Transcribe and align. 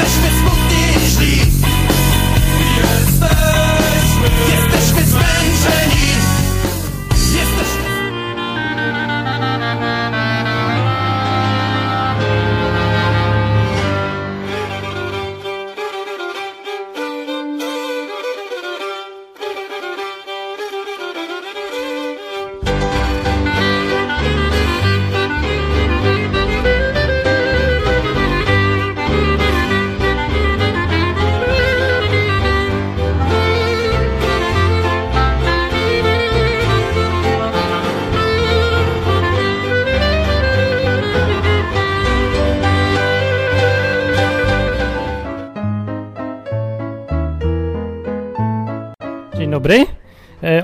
Jesteśmy 0.00 0.30
smutni 0.40 1.26
i 1.26 1.79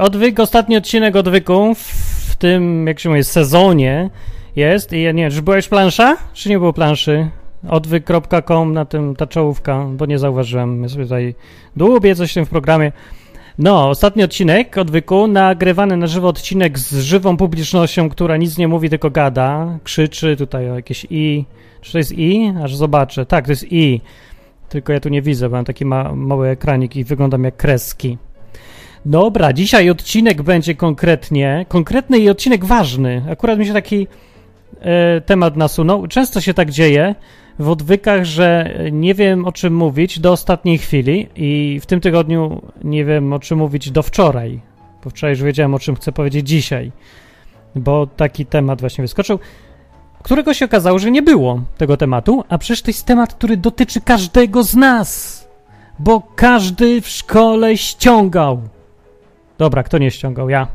Odwyk, 0.06 0.41
ostatni 0.41 0.77
odcinek 0.77 1.16
odwyku 1.16 1.74
w, 1.74 2.37
tym, 2.37 2.87
jak 2.87 3.01
się 3.01 3.09
mówi, 3.09 3.24
sezonie 3.24 4.10
jest. 4.56 4.92
I 4.92 5.02
ja 5.02 5.12
nie 5.12 5.23
wiem, 5.23 5.32
czy 5.32 5.42
była 5.42 5.56
już 5.56 5.69
plansza? 5.69 6.16
Czy 6.32 6.48
nie 6.48 6.59
było 6.59 6.73
planszy? 6.73 7.29
Odwyk.com 7.69 8.73
na 8.73 8.84
tym 8.84 9.16
ta 9.16 9.27
czołówka, 9.27 9.87
bo 9.92 10.06
nie 10.06 10.19
zauważyłem. 10.19 10.82
Ja 10.82 10.88
sobie 10.88 11.05
tutaj 11.05 11.34
dłubię 11.77 12.15
coś 12.15 12.30
w 12.30 12.34
tym 12.34 12.46
w 12.46 12.48
programie. 12.48 12.93
No, 13.59 13.88
ostatni 13.88 14.23
odcinek 14.23 14.79
odwyku, 14.79 15.26
nagrywany 15.26 15.96
na 15.96 16.07
żywo 16.07 16.29
odcinek 16.29 16.79
z 16.79 16.98
żywą 17.01 17.37
publicznością, 17.37 18.09
która 18.09 18.37
nic 18.37 18.59
nie 18.59 18.68
mówi, 18.68 18.91
tylko 18.91 19.10
gada, 19.10 19.79
krzyczy 19.85 20.37
tutaj 20.37 20.70
o 20.70 20.74
jakieś 20.74 21.07
i. 21.10 21.45
Czy 21.80 21.93
to 21.93 21.98
jest 21.98 22.13
i? 22.13 22.52
Aż 22.63 22.76
zobaczę. 22.76 23.26
Tak, 23.26 23.45
to 23.45 23.52
jest 23.52 23.73
i. 23.73 24.01
Tylko 24.68 24.93
ja 24.93 25.01
tu 25.01 25.09
nie 25.09 25.23
widzę, 25.23 25.48
bo 25.48 25.57
mam 25.57 25.65
taki 25.65 25.85
ma 25.85 26.15
mały 26.15 26.48
ekranik 26.48 26.96
i 26.96 27.04
wyglądam 27.04 27.45
jak 27.45 27.57
kreski. 27.57 28.18
Dobra, 29.07 29.52
dzisiaj 29.52 29.90
odcinek 29.90 30.43
będzie 30.43 30.74
konkretnie, 30.74 31.66
konkretny 31.68 32.18
i 32.18 32.29
odcinek 32.29 32.65
ważny. 32.65 33.24
Akurat 33.30 33.59
mi 33.59 33.66
się 33.66 33.73
taki 33.73 34.07
e, 34.80 35.21
temat 35.21 35.57
nasunął. 35.57 36.07
Często 36.07 36.40
się 36.40 36.54
tak 36.54 36.71
dzieje 36.71 37.15
w 37.59 37.68
odwykach, 37.68 38.24
że 38.24 38.79
nie 38.93 39.15
wiem 39.15 39.45
o 39.45 39.52
czym 39.52 39.74
mówić 39.74 40.18
do 40.18 40.32
ostatniej 40.32 40.79
chwili 40.79 41.29
i 41.37 41.80
w 41.82 41.87
tym 41.87 42.01
tygodniu 42.01 42.63
nie 42.85 43.04
wiem 43.04 43.32
o 43.32 43.38
czym 43.38 43.59
mówić 43.59 43.90
do 43.90 44.02
wczoraj, 44.02 44.60
bo 45.04 45.10
wczoraj 45.10 45.32
już 45.32 45.43
wiedziałem 45.43 45.74
o 45.74 45.79
czym 45.79 45.96
chcę 45.96 46.13
powiedzieć 46.13 46.48
dzisiaj, 46.48 46.93
bo 47.74 48.07
taki 48.07 48.46
temat 48.46 48.80
właśnie 48.80 49.02
wyskoczył, 49.02 49.38
którego 50.23 50.54
się 50.54 50.65
okazało, 50.65 50.98
że 50.98 51.10
nie 51.10 51.23
było 51.23 51.60
tego 51.79 51.96
tematu, 51.96 52.45
a 52.48 52.59
przecież 52.59 52.82
to 52.82 52.91
jest 52.91 53.07
temat, 53.07 53.35
który 53.35 53.57
dotyczy 53.57 54.01
każdego 54.01 54.63
z 54.63 54.76
nas, 54.76 55.48
bo 55.98 56.23
każdy 56.37 57.01
w 57.01 57.09
szkole 57.09 57.76
ściągał. 57.76 58.63
Dobra, 59.59 59.82
kto 59.82 59.99
nie 59.99 60.10
ściągał? 60.10 60.49
Ja. 60.49 60.68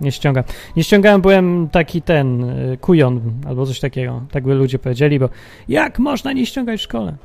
Nie 0.00 0.12
ściągam. 0.12 0.44
Nie 0.76 0.84
ściągałem, 0.84 1.20
byłem 1.20 1.68
taki 1.68 2.02
ten, 2.02 2.44
y, 2.44 2.78
kujon 2.80 3.20
albo 3.46 3.66
coś 3.66 3.80
takiego. 3.80 4.22
Tak 4.30 4.44
by 4.44 4.54
ludzie 4.54 4.78
powiedzieli, 4.78 5.18
bo 5.18 5.28
jak 5.68 5.98
można 5.98 6.32
nie 6.32 6.46
ściągać 6.46 6.80
w 6.80 6.82
szkole? 6.82 7.16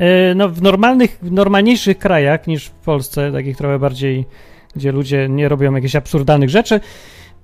Y, 0.00 0.34
No, 0.34 0.48
w 0.48 0.62
normalnych, 0.62 1.18
w 1.22 1.32
normalniejszych 1.32 1.98
krajach 1.98 2.46
niż 2.46 2.66
w 2.66 2.70
Polsce, 2.70 3.32
takich 3.32 3.56
trochę 3.56 3.78
bardziej, 3.78 4.24
gdzie 4.76 4.92
ludzie 4.92 5.28
nie 5.28 5.48
robią 5.48 5.74
jakichś 5.74 5.96
absurdalnych 5.96 6.50
rzeczy, 6.50 6.80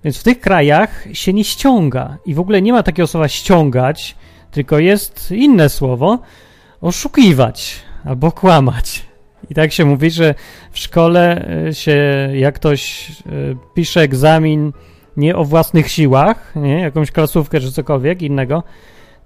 więc 0.05 0.19
w 0.19 0.23
tych 0.23 0.41
krajach 0.41 1.05
się 1.13 1.33
nie 1.33 1.45
ściąga. 1.45 2.17
I 2.27 2.35
w 2.35 2.41
ogóle 2.41 2.63
nie 2.63 2.73
ma 2.73 2.83
takiego 2.83 3.07
słowa 3.07 3.29
ściągać, 3.29 4.17
tylko 4.51 4.79
jest 4.79 5.33
inne 5.33 5.69
słowo 5.69 6.19
oszukiwać 6.81 7.77
albo 8.05 8.33
kłamać. 8.33 9.10
I 9.51 9.55
tak 9.55 9.73
się 9.73 9.85
mówi, 9.85 10.11
że 10.11 10.35
w 10.71 10.79
szkole 10.79 11.49
y, 11.69 11.75
się, 11.75 11.99
jak 12.35 12.55
ktoś 12.55 13.11
y, 13.11 13.57
pisze 13.75 14.01
egzamin 14.01 14.73
nie 15.17 15.37
o 15.37 15.45
własnych 15.45 15.91
siłach, 15.91 16.53
nie, 16.57 16.81
jakąś 16.81 17.11
klasówkę 17.11 17.61
czy 17.61 17.73
cokolwiek 17.73 18.23
innego, 18.23 18.63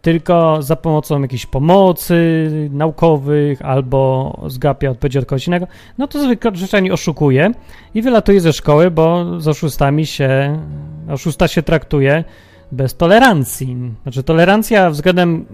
tylko 0.03 0.62
za 0.62 0.77
pomocą 0.77 1.23
jakiejś 1.23 1.47
pomocy 1.47 2.49
naukowych 2.71 3.62
albo 3.62 4.33
zgapia 4.47 4.91
odpowiedzi 4.91 5.19
od 5.19 5.27
kogoś 5.27 5.47
innego, 5.47 5.67
no 5.99 6.07
to 6.07 6.23
zwykle 6.23 6.51
zwyczajnie 6.55 6.93
oszukuje 6.93 7.53
i 7.95 8.03
wylatuje 8.03 8.41
ze 8.41 8.53
szkoły, 8.53 8.91
bo 8.91 9.27
z 9.41 9.49
oszustami 9.49 10.06
się, 10.06 10.61
oszusta 11.09 11.49
się 11.49 11.62
traktuje 11.62 12.25
bez 12.73 12.97
tolerancji. 12.97 13.77
Znaczy 14.03 14.23
tolerancja 14.23 14.91
względem 14.91 15.47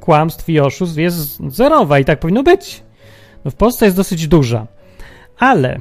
kłamstw 0.00 0.48
i 0.48 0.60
oszustw 0.60 0.96
jest 0.98 1.42
zerowa 1.48 1.98
i 1.98 2.04
tak 2.04 2.18
powinno 2.18 2.42
być. 2.42 2.85
W 3.50 3.54
Polsce 3.54 3.84
jest 3.84 3.96
dosyć 3.96 4.28
duża. 4.28 4.66
Ale 5.38 5.80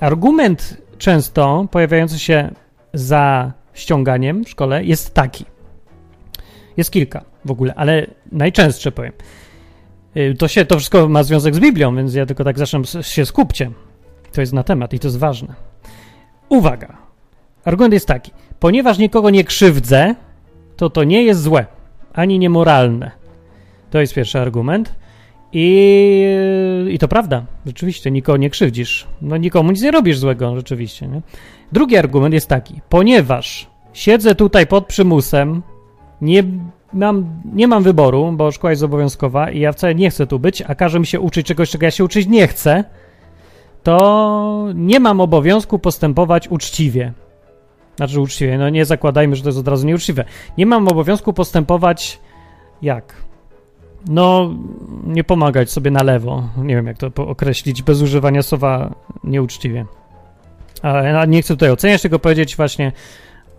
argument 0.00 0.76
często 0.98 1.66
pojawiający 1.70 2.18
się 2.18 2.50
za 2.94 3.52
ściąganiem 3.74 4.44
w 4.44 4.48
szkole 4.48 4.84
jest 4.84 5.14
taki. 5.14 5.44
Jest 6.76 6.90
kilka 6.90 7.24
w 7.44 7.50
ogóle, 7.50 7.74
ale 7.74 8.06
najczęstsze 8.32 8.92
powiem. 8.92 9.12
Y, 10.16 10.34
To, 10.38 10.48
się, 10.48 10.64
to 10.64 10.78
wszystko 10.78 11.08
ma 11.08 11.22
związek 11.22 11.54
z 11.54 11.60
Biblią, 11.60 11.96
więc 11.96 12.14
ja 12.14 12.26
tylko 12.26 12.44
tak 12.44 12.58
zacznę 12.58 12.80
się 13.02 13.26
skupcie. 13.26 13.70
To 14.32 14.40
jest 14.40 14.52
na 14.52 14.62
temat 14.62 14.92
i 14.92 14.98
to 14.98 15.06
jest 15.06 15.18
ważne. 15.18 15.54
Uwaga. 16.48 16.96
Argument 17.64 17.94
jest 17.94 18.06
taki. 18.06 18.32
Ponieważ 18.60 18.98
nikogo 18.98 19.30
nie 19.30 19.44
krzywdzę, 19.44 20.14
to 20.76 20.90
to 20.90 21.04
nie 21.04 21.22
jest 21.22 21.42
złe, 21.42 21.66
ani 22.12 22.38
niemoralne. 22.38 23.10
To 23.90 24.00
jest 24.00 24.14
pierwszy 24.14 24.40
argument. 24.40 24.94
I, 25.52 26.88
I 26.90 26.98
to 26.98 27.08
prawda, 27.08 27.44
rzeczywiście, 27.66 28.10
nikogo 28.10 28.36
nie 28.36 28.50
krzywdzisz. 28.50 29.06
No 29.22 29.36
nikomu 29.36 29.70
nic 29.70 29.82
nie 29.82 29.90
robisz 29.90 30.18
złego, 30.18 30.56
rzeczywiście. 30.56 31.08
Nie? 31.08 31.20
Drugi 31.72 31.96
argument 31.96 32.34
jest 32.34 32.48
taki, 32.48 32.80
ponieważ 32.88 33.66
siedzę 33.92 34.34
tutaj 34.34 34.66
pod 34.66 34.86
przymusem, 34.86 35.62
nie 36.20 36.44
mam, 36.92 37.42
nie 37.54 37.68
mam 37.68 37.82
wyboru, 37.82 38.32
bo 38.32 38.52
szkoła 38.52 38.70
jest 38.70 38.82
obowiązkowa 38.82 39.50
i 39.50 39.60
ja 39.60 39.72
wcale 39.72 39.94
nie 39.94 40.10
chcę 40.10 40.26
tu 40.26 40.38
być, 40.38 40.62
a 40.62 40.74
każe 40.74 41.00
mi 41.00 41.06
się 41.06 41.20
uczyć 41.20 41.46
czegoś, 41.46 41.70
czego 41.70 41.84
ja 41.84 41.90
się 41.90 42.04
uczyć 42.04 42.26
nie 42.26 42.46
chcę, 42.46 42.84
to 43.82 44.66
nie 44.74 45.00
mam 45.00 45.20
obowiązku 45.20 45.78
postępować 45.78 46.48
uczciwie. 46.48 47.12
Znaczy 47.96 48.20
uczciwie, 48.20 48.58
no 48.58 48.68
nie 48.68 48.84
zakładajmy, 48.84 49.36
że 49.36 49.42
to 49.42 49.48
jest 49.48 49.58
od 49.58 49.68
razu 49.68 49.86
nieuczciwe. 49.86 50.24
Nie 50.58 50.66
mam 50.66 50.88
obowiązku 50.88 51.32
postępować 51.32 52.20
jak? 52.82 53.14
No, 54.06 54.54
nie 55.06 55.24
pomagać 55.24 55.70
sobie 55.70 55.90
na 55.90 56.02
lewo. 56.02 56.48
Nie 56.56 56.74
wiem, 56.74 56.86
jak 56.86 56.98
to 56.98 57.26
określić 57.26 57.82
bez 57.82 58.02
używania 58.02 58.42
słowa 58.42 58.94
nieuczciwie. 59.24 59.86
Ale 60.82 61.28
nie 61.28 61.42
chcę 61.42 61.54
tutaj 61.54 61.70
oceniać, 61.70 62.02
tylko 62.02 62.18
powiedzieć 62.18 62.56
właśnie 62.56 62.92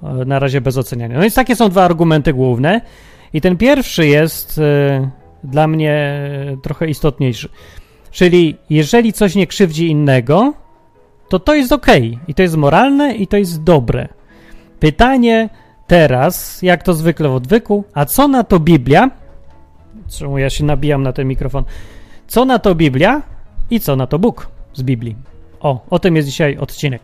e, 0.04 0.26
na 0.26 0.40
razie 0.40 0.62
bez 0.62 0.78
oceniania. 0.78 1.16
No 1.16 1.22
więc 1.22 1.36
takie 1.36 1.56
są 1.56 1.70
dwa 1.70 1.84
argumenty 1.84 2.34
główne. 2.34 2.82
I 3.34 3.42
ten 3.42 3.58
pierwszy 3.58 4.08
jest 4.08 4.58
e, 4.60 5.10
dla 5.44 5.68
mnie 5.68 5.94
e, 5.94 6.58
trochę 6.64 6.88
istotniejszy. 6.88 7.50
Czyli 8.12 8.56
jeżeli 8.70 9.14
coś 9.14 9.36
nie 9.36 9.48
krzywdzi 9.48 9.88
innego, 9.88 10.54
to 11.30 11.40
to 11.40 11.56
jest 11.56 11.72
ok. 11.72 11.88
I 12.28 12.34
to 12.34 12.42
jest 12.42 12.58
moralne 12.58 13.16
i 13.16 13.28
to 13.28 13.38
jest 13.38 13.64
dobre. 13.64 14.08
Pytanie 14.80 15.50
teraz, 15.88 16.62
jak 16.62 16.84
to 16.84 16.94
zwykle 16.94 17.30
w 17.30 17.36
odwyku, 17.36 17.84
a 17.94 18.06
co 18.06 18.28
na 18.28 18.44
to 18.44 18.60
Biblia? 18.60 19.10
Czemu 20.10 20.38
ja 20.38 20.50
się 20.50 20.66
nabijam 20.66 21.04
na 21.04 21.14
ten 21.14 21.28
mikrofon? 21.28 21.64
Co 22.28 22.46
na 22.46 22.60
to 22.60 22.76
Biblia 22.76 23.22
i 23.70 23.80
co 23.80 23.96
na 23.96 24.08
to 24.08 24.20
Bóg 24.20 24.48
z 24.74 24.84
Biblii? 24.84 25.16
O, 25.60 25.86
o 25.90 26.00
tym 26.00 26.16
jest 26.16 26.28
dzisiaj 26.28 26.58
odcinek. 26.58 27.02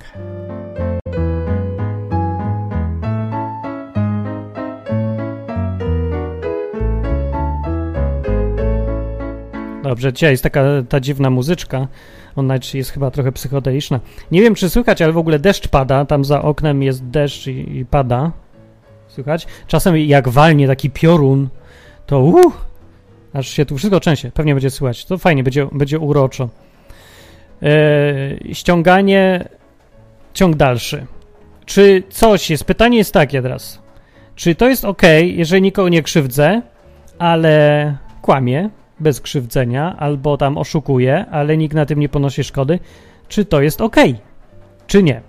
Dobrze, 9.84 10.14
dzisiaj 10.14 10.32
jest 10.32 10.44
taka 10.44 10.64
ta 10.90 11.00
dziwna 11.00 11.30
muzyczka. 11.30 11.88
Ona 12.36 12.56
jest 12.74 12.92
chyba 12.92 13.12
trochę 13.12 13.32
psychodeliczna. 13.32 14.00
Nie 14.32 14.42
wiem, 14.42 14.56
czy 14.56 14.70
słychać, 14.70 15.02
ale 15.02 15.14
w 15.14 15.18
ogóle 15.18 15.40
deszcz 15.40 15.68
pada. 15.68 16.06
Tam 16.06 16.26
za 16.26 16.42
oknem 16.42 16.84
jest 16.84 17.06
deszcz 17.06 17.48
i, 17.48 17.78
i 17.78 17.86
pada. 17.86 18.32
Słychać? 19.08 19.48
Czasem 19.68 19.98
jak 19.98 20.30
walnie 20.30 20.68
taki 20.68 20.90
piorun, 20.90 21.50
to 22.06 22.20
uh, 22.20 22.69
aż 23.34 23.48
się 23.48 23.66
tu 23.66 23.78
wszystko 23.78 24.00
trzęsie. 24.00 24.32
Pewnie 24.34 24.54
będzie 24.54 24.70
słychać. 24.70 25.06
To 25.06 25.18
fajnie, 25.18 25.44
będzie, 25.44 25.68
będzie 25.72 26.00
uroczo. 26.00 26.50
E, 27.64 28.54
ściąganie, 28.54 29.50
ciąg 30.34 30.56
dalszy. 30.56 31.06
Czy 31.66 32.04
coś 32.10 32.50
jest, 32.50 32.64
pytanie 32.64 32.98
jest 32.98 33.14
takie 33.14 33.42
teraz. 33.42 33.82
Czy 34.36 34.56
to 34.56 34.70
jest 34.70 34.86
ok, 34.86 35.02
jeżeli 35.22 35.62
nikogo 35.62 35.90
nie 35.90 36.04
krzywdzę, 36.04 36.62
ale 37.20 37.96
kłamie, 38.22 38.70
bez 39.00 39.22
krzywdzenia, 39.22 39.96
albo 39.98 40.38
tam 40.38 40.58
oszukuje, 40.58 41.26
ale 41.32 41.58
nikt 41.58 41.76
na 41.76 41.86
tym 41.86 42.00
nie 42.00 42.10
ponosi 42.10 42.44
szkody, 42.44 42.80
czy 43.28 43.46
to 43.46 43.62
jest 43.62 43.82
ok, 43.82 43.96
czy 44.88 45.04
nie. 45.04 45.22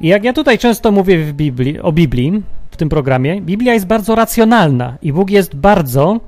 I 0.00 0.08
jak 0.08 0.24
ja 0.24 0.32
tutaj 0.32 0.58
często 0.58 0.92
mówię 0.92 1.32
Biblii, 1.32 1.80
o 1.80 1.92
Biblii 1.92 2.42
w 2.70 2.76
tym 2.76 2.88
programie, 2.88 3.40
Biblia 3.40 3.74
jest 3.74 3.86
bardzo 3.86 4.14
racjonalna 4.14 4.98
i 5.02 5.12
Bóg 5.12 5.30
jest 5.30 5.56
bardzo 5.56 6.20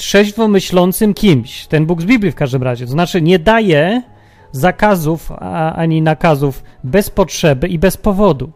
trzeźwo 0.00 0.48
myślącym 0.48 1.14
kimś. 1.14 1.66
Ten 1.66 1.86
Bóg 1.86 2.02
z 2.02 2.04
Biblii 2.04 2.32
w 2.32 2.34
każdym 2.34 2.62
razie. 2.62 2.84
To 2.84 2.90
znaczy 2.90 3.22
nie 3.22 3.38
daje 3.38 4.02
zakazów 4.52 5.32
ani 5.74 6.02
nakazów 6.02 6.62
bez 6.84 7.10
potrzeby 7.10 7.68
i 7.68 7.78
bez 7.78 7.96
powodu. 7.96 8.50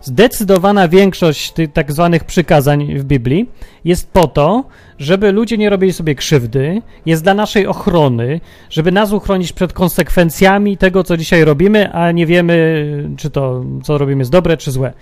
Zdecydowana 0.00 0.88
większość 0.88 1.52
tych 1.52 1.72
tak 1.72 1.92
zwanych 1.92 2.24
przykazań 2.24 2.98
w 2.98 3.04
Biblii 3.04 3.48
jest 3.84 4.12
po 4.12 4.26
to, 4.26 4.64
żeby 4.98 5.32
ludzie 5.32 5.58
nie 5.58 5.70
robili 5.70 5.92
sobie 5.92 6.14
krzywdy, 6.14 6.82
jest 7.06 7.22
dla 7.22 7.34
naszej 7.34 7.66
ochrony, 7.66 8.40
żeby 8.70 8.92
nas 8.92 9.12
uchronić 9.12 9.52
przed 9.52 9.72
konsekwencjami 9.72 10.76
tego, 10.76 11.04
co 11.04 11.16
dzisiaj 11.16 11.44
robimy, 11.44 11.92
a 11.92 12.12
nie 12.12 12.26
wiemy, 12.26 12.86
czy 13.16 13.30
to, 13.30 13.64
co 13.82 13.98
robimy, 13.98 14.20
jest 14.20 14.30
dobre, 14.30 14.56
czy 14.56 14.70
złe. 14.70 14.92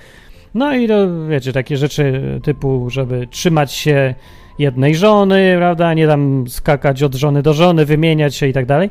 No 0.54 0.74
i 0.74 0.88
to, 0.88 1.26
wiecie, 1.28 1.52
takie 1.52 1.76
rzeczy 1.76 2.22
typu, 2.42 2.90
żeby 2.90 3.26
trzymać 3.30 3.72
się 3.72 4.14
jednej 4.60 4.94
żony, 4.94 5.54
prawda, 5.58 5.94
nie 5.94 6.06
tam 6.06 6.44
skakać 6.48 7.02
od 7.02 7.14
żony 7.14 7.42
do 7.42 7.54
żony, 7.54 7.84
wymieniać 7.84 8.34
się 8.34 8.46
i 8.46 8.52
tak 8.52 8.66
dalej. 8.66 8.90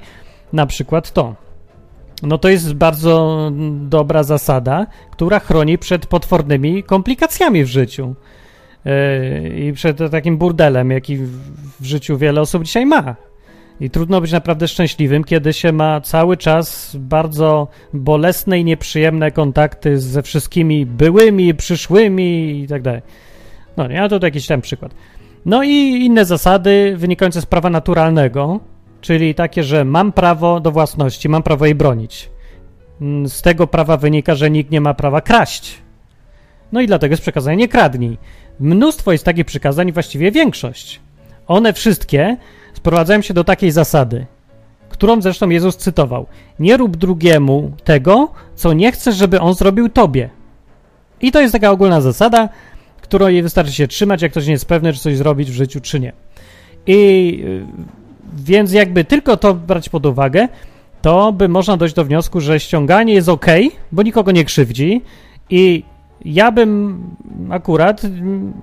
Na 0.53 0.65
przykład 0.65 1.11
to. 1.11 1.35
No 2.23 2.37
to 2.37 2.49
jest 2.49 2.73
bardzo 2.73 3.51
dobra 3.71 4.23
zasada, 4.23 4.87
która 5.11 5.39
chroni 5.39 5.77
przed 5.77 6.05
potwornymi 6.05 6.83
komplikacjami 6.83 7.63
w 7.63 7.67
życiu. 7.67 8.15
Yy, 8.85 9.59
I 9.59 9.73
przed 9.73 9.97
takim 10.11 10.37
burdelem, 10.37 10.91
jaki 10.91 11.17
w 11.79 11.85
życiu 11.85 12.17
wiele 12.17 12.41
osób 12.41 12.63
dzisiaj 12.63 12.85
ma. 12.85 13.15
I 13.79 13.89
trudno 13.89 14.21
być 14.21 14.31
naprawdę 14.31 14.67
szczęśliwym, 14.67 15.23
kiedy 15.23 15.53
się 15.53 15.71
ma 15.71 16.01
cały 16.01 16.37
czas 16.37 16.95
bardzo 16.99 17.67
bolesne 17.93 18.59
i 18.59 18.63
nieprzyjemne 18.63 19.31
kontakty 19.31 19.99
ze 19.99 20.23
wszystkimi 20.23 20.85
byłymi, 20.85 21.55
przyszłymi 21.55 22.61
i 22.63 22.67
tak 22.67 22.81
dalej. 22.81 23.01
No 23.77 23.87
nie, 23.87 24.03
a 24.03 24.09
to 24.09 24.19
jakiś 24.21 24.47
tam 24.47 24.61
przykład. 24.61 24.91
No 25.45 25.63
i 25.63 25.69
inne 26.05 26.25
zasady 26.25 26.93
wynikające 26.97 27.41
z 27.41 27.45
prawa 27.45 27.69
naturalnego, 27.69 28.59
czyli 29.01 29.35
takie, 29.35 29.63
że 29.63 29.85
mam 29.85 30.11
prawo 30.11 30.59
do 30.59 30.71
własności, 30.71 31.29
mam 31.29 31.43
prawo 31.43 31.65
jej 31.65 31.75
bronić. 31.75 32.29
Mm, 33.01 33.29
z 33.29 33.41
tego 33.41 33.67
prawa 33.67 33.97
wynika, 33.97 34.35
że 34.35 34.51
nikt 34.51 34.71
nie 34.71 34.81
ma 34.81 34.93
prawa 34.93 35.21
kraść. 35.21 35.81
No 36.71 36.81
i 36.81 36.87
dlatego 36.87 37.13
jest 37.13 37.21
przekazanie 37.21 37.57
nie 37.57 37.67
kradnij. 37.67 38.17
Mnóstwo 38.59 39.11
jest 39.11 39.23
takich 39.23 39.45
przykazań, 39.45 39.91
właściwie 39.91 40.31
większość. 40.31 40.99
One 41.47 41.73
wszystkie 41.73 42.37
sprowadzają 42.73 43.21
się 43.21 43.33
do 43.33 43.43
takiej 43.43 43.71
zasady, 43.71 44.25
którą 44.89 45.21
zresztą 45.21 45.49
Jezus 45.49 45.77
cytował. 45.77 46.25
Nie 46.59 46.77
rób 46.77 46.97
drugiemu 46.97 47.71
tego, 47.83 48.31
co 48.55 48.73
nie 48.73 48.91
chcesz, 48.91 49.15
żeby 49.15 49.39
on 49.39 49.53
zrobił 49.53 49.89
tobie. 49.89 50.29
I 51.21 51.31
to 51.31 51.41
jest 51.41 51.51
taka 51.53 51.71
ogólna 51.71 52.01
zasada, 52.01 52.49
której 53.09 53.43
wystarczy 53.43 53.73
się 53.73 53.87
trzymać, 53.87 54.21
jak 54.21 54.31
ktoś 54.31 54.45
nie 54.45 54.51
jest 54.51 54.65
pewny, 54.65 54.93
czy 54.93 54.99
coś 54.99 55.17
zrobić 55.17 55.51
w 55.51 55.53
życiu, 55.53 55.81
czy 55.81 55.99
nie. 55.99 56.13
I 56.87 57.41
y, 57.43 57.65
więc 58.37 58.71
jakby 58.71 59.03
tylko 59.03 59.37
to 59.37 59.53
brać 59.53 59.89
pod 59.89 60.05
uwagę, 60.05 60.47
to 61.01 61.31
by 61.31 61.49
można 61.49 61.77
dojść 61.77 61.95
do 61.95 62.05
wniosku, 62.05 62.41
że 62.41 62.59
ściąganie 62.59 63.13
jest 63.13 63.29
ok, 63.29 63.45
bo 63.91 64.03
nikogo 64.03 64.31
nie 64.31 64.45
krzywdzi 64.45 65.01
i 65.49 65.83
ja 66.25 66.51
bym 66.51 67.03
akurat, 67.49 68.01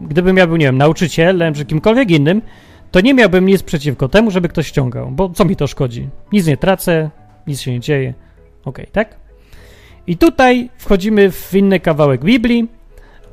gdybym 0.00 0.37
ja 0.37 0.46
był, 0.46 0.56
nie 0.56 0.66
wiem, 0.66 0.78
nauczycielem 0.78 1.54
czy 1.54 1.64
kimkolwiek 1.64 2.10
innym, 2.10 2.43
to 2.90 3.00
nie 3.00 3.14
miałbym 3.14 3.46
nic 3.46 3.62
przeciwko 3.62 4.08
temu, 4.08 4.31
żeby 4.31 4.48
ktoś 4.48 4.66
ściągał, 4.66 5.10
bo 5.10 5.28
co 5.28 5.44
mi 5.44 5.56
to 5.56 5.66
szkodzi? 5.66 6.08
Nic 6.32 6.46
nie 6.46 6.56
tracę, 6.56 7.10
nic 7.46 7.60
się 7.60 7.72
nie 7.72 7.81
dzieje. 7.81 8.14
Ok, 8.64 8.78
tak? 8.93 9.16
I 10.06 10.16
tutaj 10.16 10.70
wchodzimy 10.78 11.31
w 11.31 11.54
inny 11.54 11.81
kawałek 11.81 12.25
Biblii, 12.25 12.69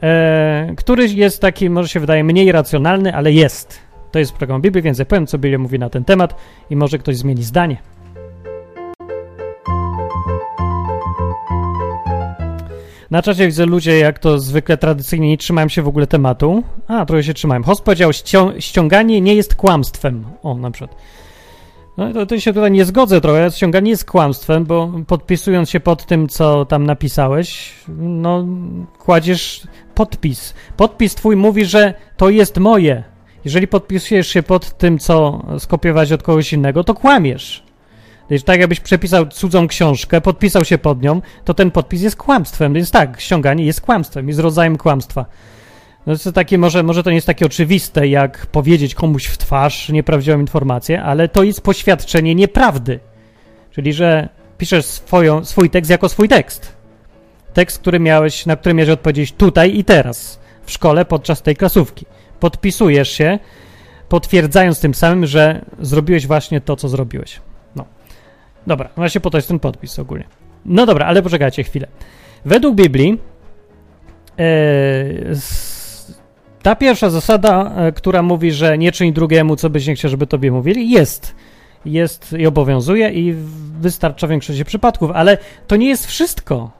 e, 0.03 0.73
który 0.77 1.07
jest 1.07 1.41
taki, 1.41 1.69
może 1.69 1.89
się 1.89 1.99
wydaje, 1.99 2.23
mniej 2.23 2.51
racjonalny, 2.51 3.15
ale 3.15 3.31
jest. 3.31 3.79
To 4.11 4.19
jest 4.19 4.33
program 4.33 4.61
Biblii, 4.61 4.83
więc 4.83 4.99
ja 4.99 5.05
powiem, 5.05 5.27
co 5.27 5.37
Biblia 5.37 5.59
mówi 5.59 5.79
na 5.79 5.89
ten 5.89 6.05
temat 6.05 6.35
i 6.69 6.75
może 6.75 6.97
ktoś 6.97 7.17
zmieni 7.17 7.43
zdanie. 7.43 7.77
Na 13.13 13.21
czacie 13.21 13.45
widzę 13.45 13.65
ludzie, 13.65 13.99
jak 13.99 14.19
to 14.19 14.39
zwykle 14.39 14.77
tradycyjnie 14.77 15.29
nie 15.29 15.37
trzymają 15.37 15.67
się 15.67 15.81
w 15.81 15.87
ogóle 15.87 16.07
tematu. 16.07 16.63
A, 16.87 17.05
trochę 17.05 17.23
się 17.23 17.33
trzymałem. 17.33 17.63
Host 17.63 17.81
powiedział, 17.81 18.11
ściąganie 18.59 19.21
nie 19.21 19.35
jest 19.35 19.55
kłamstwem. 19.55 20.25
O, 20.43 20.57
na 20.57 20.71
przykład. 20.71 20.97
No 21.97 22.13
to, 22.13 22.25
to 22.25 22.39
się 22.39 22.53
tutaj 22.53 22.71
nie 22.71 22.85
zgodzę 22.85 23.21
trochę. 23.21 23.51
Ściąganie 23.51 23.89
jest 23.89 24.05
kłamstwem, 24.05 24.65
bo 24.65 24.91
podpisując 25.07 25.69
się 25.69 25.79
pod 25.79 26.05
tym, 26.05 26.27
co 26.27 26.65
tam 26.65 26.85
napisałeś, 26.85 27.73
no 27.97 28.45
kładziesz 28.99 29.67
podpis. 29.95 30.53
Podpis 30.77 31.15
twój 31.15 31.35
mówi, 31.35 31.65
że 31.65 31.93
to 32.17 32.29
jest 32.29 32.57
moje. 32.57 33.03
Jeżeli 33.45 33.67
podpisujesz 33.67 34.27
się 34.27 34.43
pod 34.43 34.77
tym, 34.77 34.99
co 34.99 35.45
skopiować 35.59 36.11
od 36.11 36.23
kogoś 36.23 36.53
innego, 36.53 36.83
to 36.83 36.93
kłamiesz. 36.93 37.63
Więc 38.29 38.43
tak 38.43 38.59
jakbyś 38.59 38.79
przepisał 38.79 39.27
cudzą 39.27 39.67
książkę, 39.67 40.21
podpisał 40.21 40.65
się 40.65 40.77
pod 40.77 41.01
nią, 41.01 41.21
to 41.45 41.53
ten 41.53 41.71
podpis 41.71 42.01
jest 42.01 42.15
kłamstwem. 42.15 42.73
Więc 42.73 42.91
tak, 42.91 43.21
ściąganie 43.21 43.65
jest 43.65 43.81
kłamstwem, 43.81 44.27
jest 44.27 44.39
rodzajem 44.39 44.77
kłamstwa. 44.77 45.25
No 46.05 46.17
to 46.17 46.31
takie, 46.31 46.57
może, 46.57 46.83
może 46.83 47.03
to 47.03 47.09
nie 47.09 47.15
jest 47.15 47.27
takie 47.27 47.45
oczywiste, 47.45 48.07
jak 48.07 48.45
powiedzieć 48.45 48.95
komuś 48.95 49.25
w 49.25 49.37
twarz 49.37 49.89
nieprawdziwą 49.89 50.39
informację, 50.39 51.03
ale 51.03 51.27
to 51.27 51.43
jest 51.43 51.61
poświadczenie 51.61 52.35
nieprawdy. 52.35 52.99
Czyli, 53.71 53.93
że 53.93 54.29
piszesz 54.57 54.85
swoją, 54.85 55.45
swój 55.45 55.69
tekst 55.69 55.91
jako 55.91 56.09
swój 56.09 56.29
tekst. 56.29 56.75
Tekst, 57.53 57.79
który 57.79 57.99
miałeś, 57.99 58.45
na 58.45 58.55
który 58.55 58.75
miałeś 58.75 58.89
odpowiedzieć 58.89 59.31
tutaj 59.31 59.77
i 59.77 59.83
teraz, 59.83 60.39
w 60.65 60.71
szkole 60.71 61.05
podczas 61.05 61.41
tej 61.41 61.55
klasówki. 61.55 62.05
Podpisujesz 62.39 63.11
się, 63.11 63.39
potwierdzając 64.09 64.79
tym 64.79 64.93
samym, 64.93 65.25
że 65.25 65.65
zrobiłeś 65.79 66.27
właśnie 66.27 66.61
to, 66.61 66.75
co 66.75 66.89
zrobiłeś. 66.89 67.41
No. 67.75 67.85
Dobra, 68.67 68.89
właśnie 68.95 69.21
po 69.21 69.29
to 69.29 69.37
jest 69.37 69.47
ten 69.47 69.59
podpis 69.59 69.99
ogólnie. 69.99 70.25
No 70.65 70.85
dobra, 70.85 71.05
ale 71.05 71.21
poczekajcie 71.21 71.63
chwilę. 71.63 71.87
Według 72.45 72.75
Biblii 72.75 73.19
e, 74.39 75.35
ta 76.63 76.75
pierwsza 76.75 77.09
zasada, 77.09 77.71
e, 77.75 77.91
która 77.91 78.21
mówi, 78.21 78.51
że 78.51 78.77
nie 78.77 78.91
czyń 78.91 79.13
drugiemu, 79.13 79.55
co 79.55 79.69
byś 79.69 79.87
nie 79.87 79.95
chciał, 79.95 80.11
żeby 80.11 80.27
tobie 80.27 80.51
mówili, 80.51 80.89
jest. 80.89 81.35
Jest 81.85 82.35
i 82.39 82.47
obowiązuje 82.47 83.09
i 83.09 83.35
wystarcza 83.79 84.27
w 84.27 84.29
większości 84.29 84.65
przypadków, 84.65 85.11
ale 85.13 85.37
to 85.67 85.75
nie 85.75 85.87
jest 85.87 86.07
wszystko. 86.07 86.71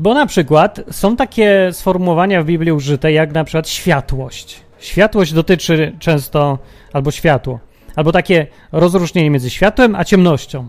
Bo 0.00 0.14
na 0.14 0.26
przykład 0.26 0.80
są 0.90 1.16
takie 1.16 1.68
sformułowania 1.72 2.42
w 2.42 2.46
Biblii 2.46 2.72
użyte, 2.72 3.12
jak 3.12 3.34
na 3.34 3.44
przykład 3.44 3.68
światłość. 3.68 4.60
Światłość 4.78 5.32
dotyczy 5.32 5.92
często, 5.98 6.58
albo 6.92 7.10
światło, 7.10 7.60
albo 7.96 8.12
takie 8.12 8.46
rozróżnienie 8.72 9.30
między 9.30 9.50
światłem 9.50 9.94
a 9.94 10.04
ciemnością. 10.04 10.68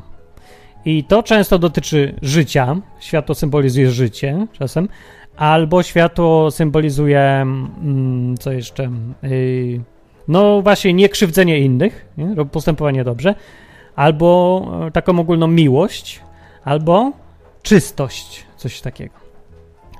I 0.86 1.04
to 1.04 1.24
często 1.24 1.60
dotyczy 1.60 2.16
życia. 2.22 2.76
Światło 3.00 3.36
symbolizuje 3.36 3.92
życie 3.92 4.48
czasem, 4.54 4.90
albo 5.38 5.84
światło 5.84 6.52
symbolizuje, 6.52 7.20
mm, 7.22 8.38
co 8.38 8.52
jeszcze? 8.52 8.90
Yy, 9.24 9.82
no 10.28 10.62
właśnie, 10.62 10.94
niekrzywdzenie 10.94 11.60
innych, 11.60 12.06
nie? 12.18 12.46
postępowanie 12.46 13.04
dobrze, 13.04 13.36
albo 13.96 14.62
e, 14.88 14.92
taką 14.92 15.20
ogólną 15.20 15.48
miłość, 15.48 16.22
albo 16.64 17.12
czystość, 17.62 18.46
coś 18.58 18.82
takiego. 18.82 19.14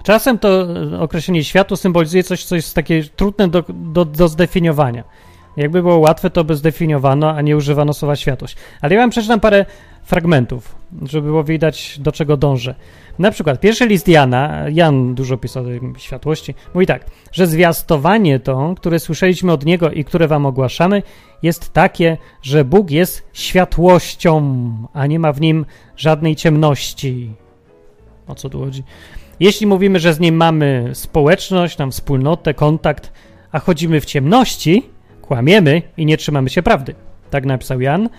Czasem 0.04 0.40
to 0.40 0.68
określenie 1.00 1.44
światło 1.44 1.78
symbolizuje 1.78 2.24
coś, 2.24 2.46
co 2.46 2.56
jest 2.56 2.76
takie 2.76 3.04
trudne 3.04 3.48
do, 3.48 3.64
do, 3.70 4.06
do 4.06 4.28
zdefiniowania. 4.28 5.04
Jakby 5.58 5.82
było 5.82 5.98
łatwe, 5.98 6.30
to 6.30 6.44
by 6.44 6.56
zdefiniowano, 6.56 7.32
a 7.32 7.42
nie 7.42 7.58
używano 7.58 7.94
słowa 7.94 8.16
światłość. 8.16 8.56
Ale 8.82 8.96
ja 8.96 9.02
wam 9.02 9.10
przeczytam 9.10 9.40
parę 9.40 9.66
fragmentów, 10.04 10.76
żeby 11.02 11.28
było 11.28 11.44
widać, 11.44 12.00
do 12.00 12.12
czego 12.12 12.38
dążę. 12.38 12.76
Na 13.20 13.32
przykład 13.32 13.60
pierwszy 13.60 13.88
list 13.88 14.08
Jana, 14.08 14.66
Jan 14.70 15.16
dużo 15.16 15.38
pisał 15.38 15.66
o 15.96 16.00
światłości, 16.00 16.56
mówi 16.74 16.86
tak, 16.86 17.06
że 17.32 17.48
zwiastowanie 17.48 18.40
to, 18.40 18.74
które 18.78 19.00
słyszeliśmy 19.00 19.52
od 19.52 19.66
Niego 19.66 19.92
i 19.92 20.06
które 20.06 20.28
wam 20.28 20.46
ogłaszamy, 20.46 21.04
jest 21.44 21.74
takie, 21.74 22.18
że 22.42 22.66
Bóg 22.66 22.92
jest 22.92 23.30
światłością, 23.34 24.54
a 24.94 25.08
nie 25.08 25.20
ma 25.20 25.34
w 25.34 25.42
Nim 25.42 25.66
żadnej 25.98 26.36
ciemności. 26.36 27.32
O 28.28 28.36
co 28.36 28.50
tu 28.50 28.60
chodzi? 28.60 28.84
Jeśli 29.40 29.68
mówimy, 29.68 30.00
że 30.00 30.14
z 30.14 30.20
Nim 30.20 30.36
mamy 30.36 30.90
społeczność, 30.94 31.78
nam 31.78 31.92
wspólnotę, 31.92 32.54
kontakt, 32.54 33.12
a 33.52 33.60
chodzimy 33.60 34.02
w 34.02 34.06
ciemności, 34.06 34.84
kłamiemy 35.22 35.82
i 35.98 36.06
nie 36.06 36.18
trzymamy 36.18 36.50
się 36.50 36.64
prawdy. 36.64 36.96
Tak 37.30 37.46
napisał 37.46 37.82
Jan. 37.82 38.10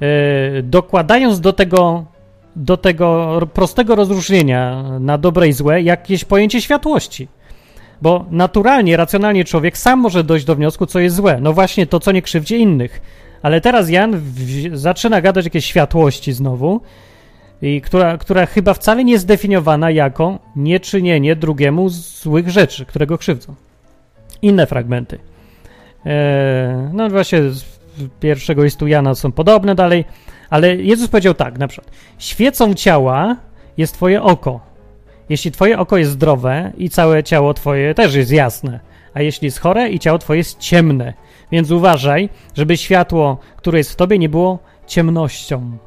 Yy, 0.00 0.62
dokładając 0.62 1.40
do 1.40 1.52
tego, 1.52 2.04
do 2.56 2.76
tego 2.76 3.40
prostego 3.52 3.94
rozróżnienia 3.94 4.82
na 5.00 5.18
dobre 5.18 5.48
i 5.48 5.52
złe 5.52 5.82
jakieś 5.82 6.24
pojęcie 6.24 6.60
światłości. 6.60 7.28
Bo 8.02 8.24
naturalnie, 8.30 8.96
racjonalnie 8.96 9.44
człowiek 9.44 9.78
sam 9.78 10.00
może 10.00 10.24
dojść 10.24 10.44
do 10.44 10.54
wniosku, 10.54 10.86
co 10.86 11.00
jest 11.00 11.16
złe. 11.16 11.38
No 11.40 11.52
właśnie 11.52 11.86
to, 11.86 12.00
co 12.00 12.12
nie 12.12 12.22
krzywdzi 12.22 12.60
innych. 12.60 13.00
Ale 13.42 13.60
teraz 13.60 13.90
Jan 13.90 14.20
zaczyna 14.72 15.20
gadać 15.20 15.44
jakieś 15.44 15.64
światłości 15.64 16.32
znowu, 16.32 16.80
i 17.62 17.80
która, 17.80 18.18
która 18.18 18.46
chyba 18.46 18.74
wcale 18.74 19.04
nie 19.04 19.12
jest 19.12 19.24
zdefiniowana 19.24 19.90
jako 19.90 20.38
nieczynienie 20.56 21.36
drugiemu 21.36 21.88
złych 21.88 22.48
rzeczy, 22.48 22.86
którego 22.86 23.18
krzywdzą. 23.18 23.54
Inne 24.42 24.66
fragmenty. 24.66 25.18
Eee, 26.04 26.76
no 26.92 27.10
właśnie 27.10 27.40
pierwszego 28.20 28.64
listu 28.64 28.86
Jana 28.86 29.14
są 29.14 29.32
podobne 29.32 29.74
dalej, 29.74 30.04
ale 30.50 30.76
Jezus 30.76 31.08
powiedział 31.08 31.34
tak, 31.34 31.58
na 31.58 31.68
przykład, 31.68 31.90
świecą 32.18 32.74
ciała 32.74 33.36
jest 33.76 33.94
twoje 33.94 34.22
oko. 34.22 34.60
Jeśli 35.28 35.50
twoje 35.50 35.78
oko 35.78 35.96
jest 35.96 36.10
zdrowe 36.10 36.72
i 36.76 36.90
całe 36.90 37.24
ciało 37.24 37.54
twoje 37.54 37.94
też 37.94 38.14
jest 38.14 38.30
jasne, 38.30 38.80
a 39.14 39.22
jeśli 39.22 39.44
jest 39.44 39.58
chore 39.58 39.90
i 39.90 39.98
ciało 39.98 40.18
twoje 40.18 40.38
jest 40.38 40.58
ciemne, 40.58 41.14
więc 41.52 41.70
uważaj, 41.70 42.28
żeby 42.54 42.76
światło, 42.76 43.38
które 43.56 43.78
jest 43.78 43.92
w 43.92 43.96
tobie, 43.96 44.18
nie 44.18 44.28
było 44.28 44.58
ciemnością. 44.86 45.78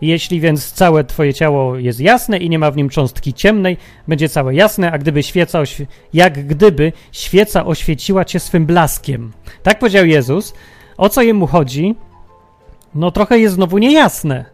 Jeśli 0.00 0.40
więc 0.40 0.72
całe 0.72 1.04
twoje 1.04 1.34
ciało 1.34 1.76
jest 1.76 2.00
jasne 2.00 2.38
i 2.38 2.50
nie 2.50 2.58
ma 2.58 2.70
w 2.70 2.76
nim 2.76 2.88
cząstki 2.88 3.34
ciemnej, 3.34 3.76
będzie 4.08 4.28
całe 4.28 4.54
jasne, 4.54 4.92
a 4.92 4.98
gdyby 4.98 5.22
świeca, 5.22 5.62
jak 6.12 6.46
gdyby 6.46 6.92
świeca 7.12 7.66
oświeciła 7.66 8.24
cię 8.24 8.40
swym 8.40 8.66
blaskiem. 8.66 9.32
Tak 9.62 9.78
powiedział 9.78 10.06
Jezus. 10.06 10.54
O 10.96 11.08
co 11.08 11.22
jemu 11.22 11.46
chodzi? 11.46 11.94
No 12.94 13.10
trochę 13.10 13.38
jest 13.38 13.54
znowu 13.54 13.78
niejasne. 13.78 14.44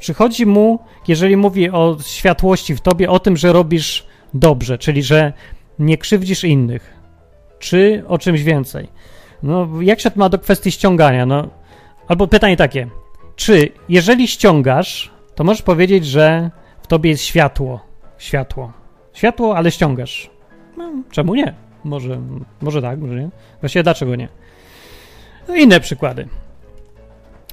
Czy 0.00 0.14
chodzi 0.14 0.46
mu, 0.46 0.78
jeżeli 1.08 1.36
mówi 1.36 1.70
o 1.70 1.96
światłości 2.06 2.74
w 2.74 2.80
tobie, 2.80 3.10
o 3.10 3.20
tym, 3.20 3.36
że 3.36 3.52
robisz 3.52 4.06
dobrze, 4.34 4.78
czyli 4.78 5.02
że 5.02 5.32
nie 5.78 5.98
krzywdzisz 5.98 6.44
innych, 6.44 6.94
czy 7.58 8.04
o 8.08 8.18
czymś 8.18 8.42
więcej? 8.42 8.88
No, 9.42 9.68
jak 9.80 10.00
się 10.00 10.10
to 10.10 10.18
ma 10.20 10.28
do 10.28 10.38
kwestii 10.38 10.72
ściągania? 10.72 11.26
No, 11.26 11.48
albo 12.08 12.26
pytanie 12.26 12.56
takie, 12.56 12.88
czy 13.36 13.72
jeżeli 13.88 14.28
ściągasz, 14.28 15.10
to 15.34 15.44
możesz 15.44 15.62
powiedzieć, 15.62 16.06
że 16.06 16.50
w 16.82 16.86
tobie 16.86 17.10
jest 17.10 17.22
światło. 17.22 17.80
Światło. 18.18 18.72
Światło, 19.12 19.56
ale 19.56 19.70
ściągasz. 19.70 20.30
No, 20.76 20.92
czemu 21.10 21.34
nie? 21.34 21.54
Może, 21.84 22.20
może 22.62 22.82
tak, 22.82 22.98
może 22.98 23.14
nie. 23.14 23.28
Właściwie 23.60 23.82
dlaczego 23.82 24.16
nie? 24.16 24.28
No, 25.50 25.56
inne 25.56 25.80
przykłady. 25.80 26.28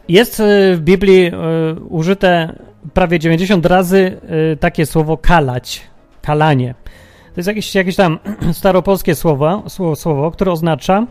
Jest 0.08 0.39
y, 0.39 0.75
w 0.75 0.80
Biblii 0.82 1.27
y, 1.27 1.32
użyte 1.89 2.60
prawie 2.94 3.20
90 3.20 3.66
razy 3.66 4.18
y, 4.54 4.58
takie 4.58 4.86
słowo 4.86 5.18
kalać, 5.18 5.82
kalanie. 6.22 6.75
To 7.34 7.39
jest 7.39 7.48
jakieś, 7.48 7.75
jakieś 7.75 7.96
tam 7.96 8.20
staropolskie 8.54 9.16
słowo, 9.16 9.63
słowo, 9.68 9.96
słowo, 9.96 10.32
które 10.32 10.51
oznacza 10.51 11.08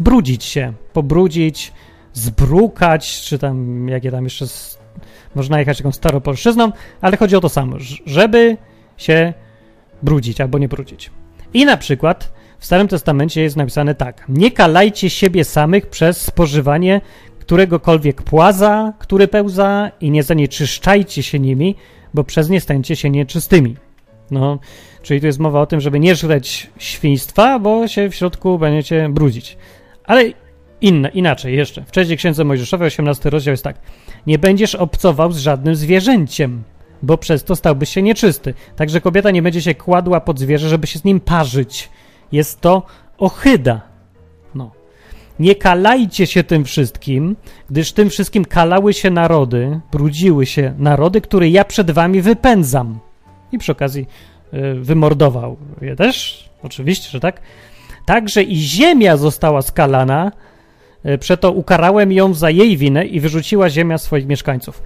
brudzić 0.00 0.44
się, 0.44 0.72
pobrudzić, 0.92 1.72
zbrukać, 2.12 3.20
czy 3.20 3.38
tam 3.38 3.88
jakie 3.88 4.10
tam 4.10 4.24
jeszcze 4.24 4.44
s- 4.44 4.78
można 5.34 5.58
jechać 5.58 5.78
jakąś 5.78 5.94
staropolszczyzną, 5.94 6.72
ale 7.00 7.16
chodzi 7.16 7.36
o 7.36 7.40
to 7.40 7.48
samo, 7.48 7.76
żeby 8.06 8.56
się 8.96 9.32
brudzić 10.02 10.40
albo 10.40 10.58
nie 10.58 10.68
brudzić. 10.68 11.10
I 11.54 11.64
na 11.64 11.76
przykład 11.76 12.32
w 12.58 12.66
Starym 12.66 12.88
Testamencie 12.88 13.42
jest 13.42 13.56
napisane 13.56 13.94
tak: 13.94 14.24
Nie 14.28 14.50
kalajcie 14.50 15.10
siebie 15.10 15.44
samych 15.44 15.86
przez 15.86 16.20
spożywanie 16.20 17.00
któregokolwiek 17.38 18.22
płaza, 18.22 18.92
który 18.98 19.28
pełza 19.28 19.90
i 20.00 20.10
nie 20.10 20.22
zanieczyszczajcie 20.22 21.22
się 21.22 21.38
nimi, 21.38 21.74
bo 22.14 22.24
przez 22.24 22.48
nie 22.48 22.60
stańcie 22.60 22.96
się 22.96 23.10
nieczystymi. 23.10 23.76
No, 24.30 24.58
czyli 25.02 25.20
tu 25.20 25.26
jest 25.26 25.38
mowa 25.38 25.60
o 25.60 25.66
tym, 25.66 25.80
żeby 25.80 26.00
nie 26.00 26.14
żreć 26.14 26.70
świństwa, 26.78 27.58
bo 27.58 27.88
się 27.88 28.10
w 28.10 28.14
środku 28.14 28.58
będziecie 28.58 29.08
brudzić. 29.08 29.56
Ale 30.04 30.24
inne, 30.80 31.08
inaczej 31.08 31.56
jeszcze. 31.56 31.84
W 31.84 31.90
trzeciej 31.90 32.16
księdze 32.16 32.44
Mojżeszowej, 32.44 32.86
18 32.86 33.30
rozdział 33.30 33.52
jest 33.52 33.64
tak. 33.64 33.76
Nie 34.26 34.38
będziesz 34.38 34.74
obcował 34.74 35.32
z 35.32 35.38
żadnym 35.38 35.74
zwierzęciem, 35.74 36.62
bo 37.02 37.18
przez 37.18 37.44
to 37.44 37.56
stałbyś 37.56 37.88
się 37.88 38.02
nieczysty. 38.02 38.54
Także 38.76 39.00
kobieta 39.00 39.30
nie 39.30 39.42
będzie 39.42 39.62
się 39.62 39.74
kładła 39.74 40.20
pod 40.20 40.38
zwierzę, 40.38 40.68
żeby 40.68 40.86
się 40.86 40.98
z 40.98 41.04
nim 41.04 41.20
parzyć. 41.20 41.88
Jest 42.32 42.60
to 42.60 42.82
ohyda. 43.18 43.80
No. 44.54 44.70
Nie 45.38 45.54
kalajcie 45.54 46.26
się 46.26 46.44
tym 46.44 46.64
wszystkim, 46.64 47.36
gdyż 47.70 47.92
tym 47.92 48.10
wszystkim 48.10 48.44
kalały 48.44 48.94
się 48.94 49.10
narody, 49.10 49.80
brudziły 49.92 50.46
się 50.46 50.74
narody, 50.78 51.20
które 51.20 51.48
ja 51.48 51.64
przed 51.64 51.90
wami 51.90 52.22
wypędzam. 52.22 52.98
I 53.52 53.58
przy 53.58 53.72
okazji 53.72 54.06
y, 54.54 54.74
wymordował 54.74 55.56
je 55.80 55.96
też, 55.96 56.44
oczywiście, 56.62 57.10
że 57.10 57.20
tak. 57.20 57.40
Także 58.06 58.42
i 58.42 58.56
ziemia 58.56 59.16
została 59.16 59.62
skalana, 59.62 60.32
y, 61.06 61.18
przeto 61.18 61.52
ukarałem 61.52 62.12
ją 62.12 62.34
za 62.34 62.50
jej 62.50 62.76
winę 62.76 63.06
i 63.06 63.20
wyrzuciła 63.20 63.70
ziemia 63.70 63.98
swoich 63.98 64.26
mieszkańców. 64.26 64.82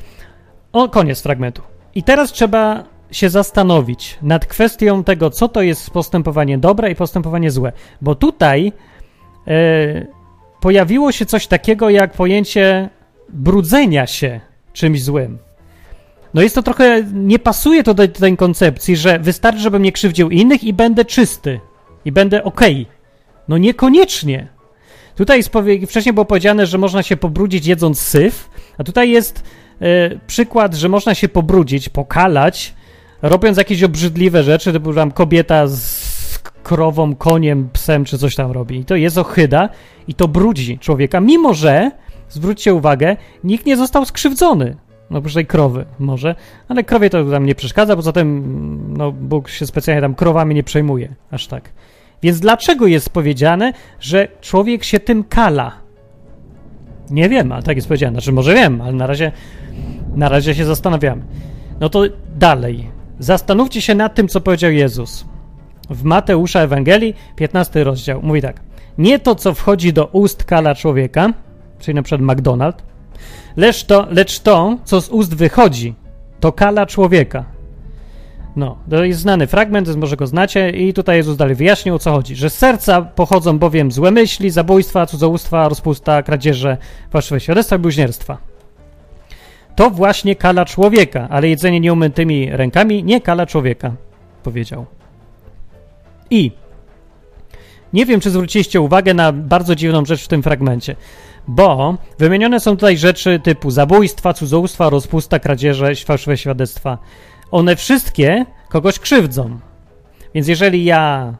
O, 0.72 0.88
koniec 0.88 1.22
fragmentu. 1.22 1.62
I 1.94 2.02
teraz 2.02 2.32
trzeba 2.32 2.84
się 3.12 3.30
zastanowić 3.30 4.18
nad 4.22 4.46
kwestią 4.46 5.04
tego, 5.04 5.30
co 5.30 5.48
to 5.48 5.62
jest 5.62 5.90
postępowanie 5.90 6.58
dobre 6.58 6.90
i 6.90 6.94
postępowanie 6.94 7.50
złe. 7.50 7.72
Bo 8.00 8.14
tutaj 8.14 8.72
e, 9.46 10.06
pojawiło 10.60 11.12
się 11.12 11.26
coś 11.26 11.46
takiego 11.46 11.90
jak 11.90 12.12
pojęcie 12.12 12.88
brudzenia 13.28 14.06
się 14.06 14.40
czymś 14.72 15.02
złym. 15.02 15.38
No 16.34 16.42
jest 16.42 16.54
to 16.54 16.62
trochę, 16.62 17.04
nie 17.12 17.38
pasuje 17.38 17.82
to 17.82 17.94
do 17.94 18.08
tej 18.08 18.36
koncepcji, 18.36 18.96
że 18.96 19.18
wystarczy, 19.18 19.60
żebym 19.60 19.82
nie 19.82 19.92
krzywdził 19.92 20.30
innych 20.30 20.64
i 20.64 20.72
będę 20.72 21.04
czysty. 21.04 21.60
I 22.04 22.12
będę 22.12 22.44
okej. 22.44 22.86
No 23.48 23.58
niekoniecznie. 23.58 24.48
Tutaj 25.16 25.42
wcześniej 25.88 26.12
było 26.12 26.24
powiedziane, 26.24 26.66
że 26.66 26.78
można 26.78 27.02
się 27.02 27.16
pobrudzić 27.16 27.66
jedząc 27.66 28.00
syf, 28.00 28.50
a 28.78 28.84
tutaj 28.84 29.10
jest 29.10 29.44
e, 29.80 30.18
przykład, 30.26 30.74
że 30.74 30.88
można 30.88 31.14
się 31.14 31.28
pobrudzić, 31.28 31.88
pokalać, 31.88 32.74
robiąc 33.22 33.58
jakieś 33.58 33.82
obrzydliwe 33.82 34.42
rzeczy, 34.42 34.72
typu 34.72 34.94
tam 34.94 35.10
kobieta 35.10 35.66
z 35.66 36.12
krową, 36.62 37.14
koniem, 37.14 37.68
psem 37.72 38.04
czy 38.04 38.18
coś 38.18 38.34
tam 38.34 38.50
robi. 38.50 38.78
I 38.78 38.84
to 38.84 38.96
jest 38.96 39.18
ohyda 39.18 39.68
i 40.08 40.14
to 40.14 40.28
brudzi 40.28 40.78
człowieka, 40.78 41.20
mimo 41.20 41.54
że, 41.54 41.90
zwróćcie 42.28 42.74
uwagę, 42.74 43.16
nikt 43.44 43.66
nie 43.66 43.76
został 43.76 44.04
skrzywdzony. 44.04 44.76
No 45.10 45.18
oprócz 45.18 45.34
tej 45.34 45.46
krowy 45.46 45.84
może, 45.98 46.34
ale 46.68 46.84
krowie 46.84 47.10
to 47.10 47.24
tam 47.24 47.46
nie 47.46 47.54
przeszkadza, 47.54 47.96
poza 47.96 48.12
tym 48.12 48.44
no, 48.96 49.12
Bóg 49.12 49.48
się 49.48 49.66
specjalnie 49.66 50.02
tam 50.02 50.14
krowami 50.14 50.54
nie 50.54 50.62
przejmuje, 50.62 51.14
aż 51.30 51.46
tak. 51.46 51.70
Więc 52.22 52.40
dlaczego 52.40 52.86
jest 52.86 53.10
powiedziane, 53.10 53.72
że 54.00 54.28
człowiek 54.40 54.84
się 54.84 55.00
tym 55.00 55.24
kala? 55.24 55.72
Nie 57.10 57.28
wiem, 57.28 57.52
ale 57.52 57.62
tak 57.62 57.76
jest 57.76 57.88
powiedziane. 57.88 58.12
Znaczy 58.12 58.32
może 58.32 58.54
wiem, 58.54 58.80
ale 58.80 58.92
na 58.92 59.06
razie, 59.06 59.32
na 60.14 60.28
razie 60.28 60.54
się 60.54 60.64
zastanawiamy. 60.64 61.22
No 61.80 61.88
to 61.88 62.02
dalej. 62.36 63.01
Zastanówcie 63.18 63.82
się 63.82 63.94
nad 63.94 64.14
tym, 64.14 64.28
co 64.28 64.40
powiedział 64.40 64.70
Jezus. 64.70 65.24
W 65.90 66.04
Mateusza 66.04 66.60
Ewangelii, 66.60 67.14
15 67.36 67.84
rozdział. 67.84 68.22
Mówi 68.22 68.42
tak. 68.42 68.60
Nie 68.98 69.18
to, 69.18 69.34
co 69.34 69.54
wchodzi 69.54 69.92
do 69.92 70.06
ust 70.06 70.44
kala 70.44 70.74
człowieka, 70.74 71.32
czyli 71.78 71.94
na 71.94 72.02
przykład 72.02 72.36
McDonald, 72.36 72.82
lecz 73.56 73.84
to, 73.84 74.06
lecz 74.10 74.40
to, 74.40 74.78
co 74.84 75.00
z 75.00 75.08
ust 75.08 75.34
wychodzi, 75.34 75.94
to 76.40 76.52
kala 76.52 76.86
człowieka. 76.86 77.44
No, 78.56 78.78
to 78.90 79.04
jest 79.04 79.20
znany 79.20 79.46
fragment, 79.46 79.86
więc 79.86 79.98
może 79.98 80.16
go 80.16 80.26
znacie 80.26 80.70
i 80.70 80.92
tutaj 80.92 81.16
Jezus 81.16 81.36
dalej 81.36 81.54
wyjaśnił, 81.54 81.94
o 81.94 81.98
co 81.98 82.12
chodzi. 82.12 82.36
Że 82.36 82.50
z 82.50 82.58
serca 82.58 83.02
pochodzą 83.02 83.58
bowiem 83.58 83.92
złe 83.92 84.10
myśli, 84.10 84.50
zabójstwa, 84.50 85.06
cudzołóstwa, 85.06 85.68
rozpusta, 85.68 86.22
kradzieże, 86.22 86.76
fałszywe 87.10 87.40
świadectwa 87.40 87.76
i 87.76 87.78
bluźnierstwa. 87.78 88.51
To 89.76 89.90
właśnie 89.90 90.36
kala 90.36 90.64
człowieka, 90.64 91.28
ale 91.30 91.48
jedzenie 91.48 91.80
nieumytymi 91.80 92.50
rękami 92.50 93.04
nie 93.04 93.20
kala 93.20 93.46
człowieka, 93.46 93.92
powiedział. 94.42 94.86
I 96.30 96.50
nie 97.92 98.06
wiem, 98.06 98.20
czy 98.20 98.30
zwróciliście 98.30 98.80
uwagę 98.80 99.14
na 99.14 99.32
bardzo 99.32 99.74
dziwną 99.74 100.04
rzecz 100.04 100.24
w 100.24 100.28
tym 100.28 100.42
fragmencie, 100.42 100.96
bo 101.48 101.96
wymienione 102.18 102.60
są 102.60 102.70
tutaj 102.70 102.98
rzeczy 102.98 103.40
typu 103.40 103.70
zabójstwa, 103.70 104.34
cudzołóstwa, 104.34 104.90
rozpusta, 104.90 105.38
kradzieże, 105.38 105.94
fałszywe 105.94 106.36
świadectwa. 106.36 106.98
One 107.50 107.76
wszystkie 107.76 108.46
kogoś 108.68 108.98
krzywdzą. 108.98 109.58
Więc 110.34 110.48
jeżeli 110.48 110.84
ja, 110.84 111.34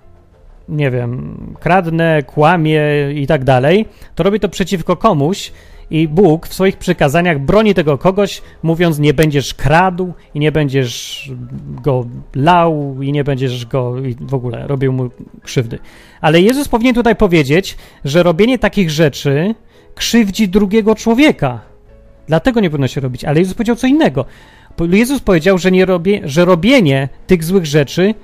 nie 0.69 0.91
wiem, 0.91 1.37
kradnę, 1.61 2.23
kłamię 2.23 2.83
i 3.15 3.27
tak 3.27 3.45
dalej, 3.45 3.87
to 4.15 4.23
robię 4.23 4.39
to 4.39 4.49
przeciwko 4.49 4.97
komuś 4.97 5.53
i 5.93 6.09
Bóg 6.09 6.47
w 6.47 6.55
swoich 6.55 6.77
przykazaniach 6.77 7.41
broni 7.41 7.75
tego 7.75 7.99
kogoś, 7.99 8.43
mówiąc: 8.63 8.99
Nie 8.99 9.15
będziesz 9.15 9.55
kradł 9.55 10.13
i 10.35 10.41
nie 10.41 10.53
będziesz 10.53 11.31
go 11.83 12.07
lał 12.35 12.97
i 13.03 13.13
nie 13.13 13.25
będziesz 13.25 13.67
go 13.67 13.99
i 13.99 14.17
w 14.21 14.35
ogóle 14.35 14.67
robił 14.67 14.93
mu 14.93 15.11
krzywdy. 15.43 15.79
Ale 16.21 16.41
Jezus 16.41 16.69
powinien 16.69 16.95
tutaj 16.95 17.17
powiedzieć, 17.17 17.77
że 18.05 18.23
robienie 18.23 18.59
takich 18.59 18.91
rzeczy 18.91 19.55
krzywdzi 19.95 20.49
drugiego 20.49 20.95
człowieka. 20.95 21.61
Dlatego 22.27 22.61
nie 22.61 22.71
powinno 22.71 22.89
się 22.89 23.01
robić. 23.01 23.25
Ale 23.25 23.41
Jezus 23.41 23.55
powiedział 23.55 23.77
co 23.77 23.87
innego. 23.87 24.25
Jezus 24.91 25.21
powiedział, 25.21 25.59
że, 25.59 25.71
nie 25.71 25.85
robię, 25.85 26.21
że 26.25 26.45
robienie 26.45 27.09
tych 27.27 27.45
złych 27.45 27.67
rzeczy 27.67 28.15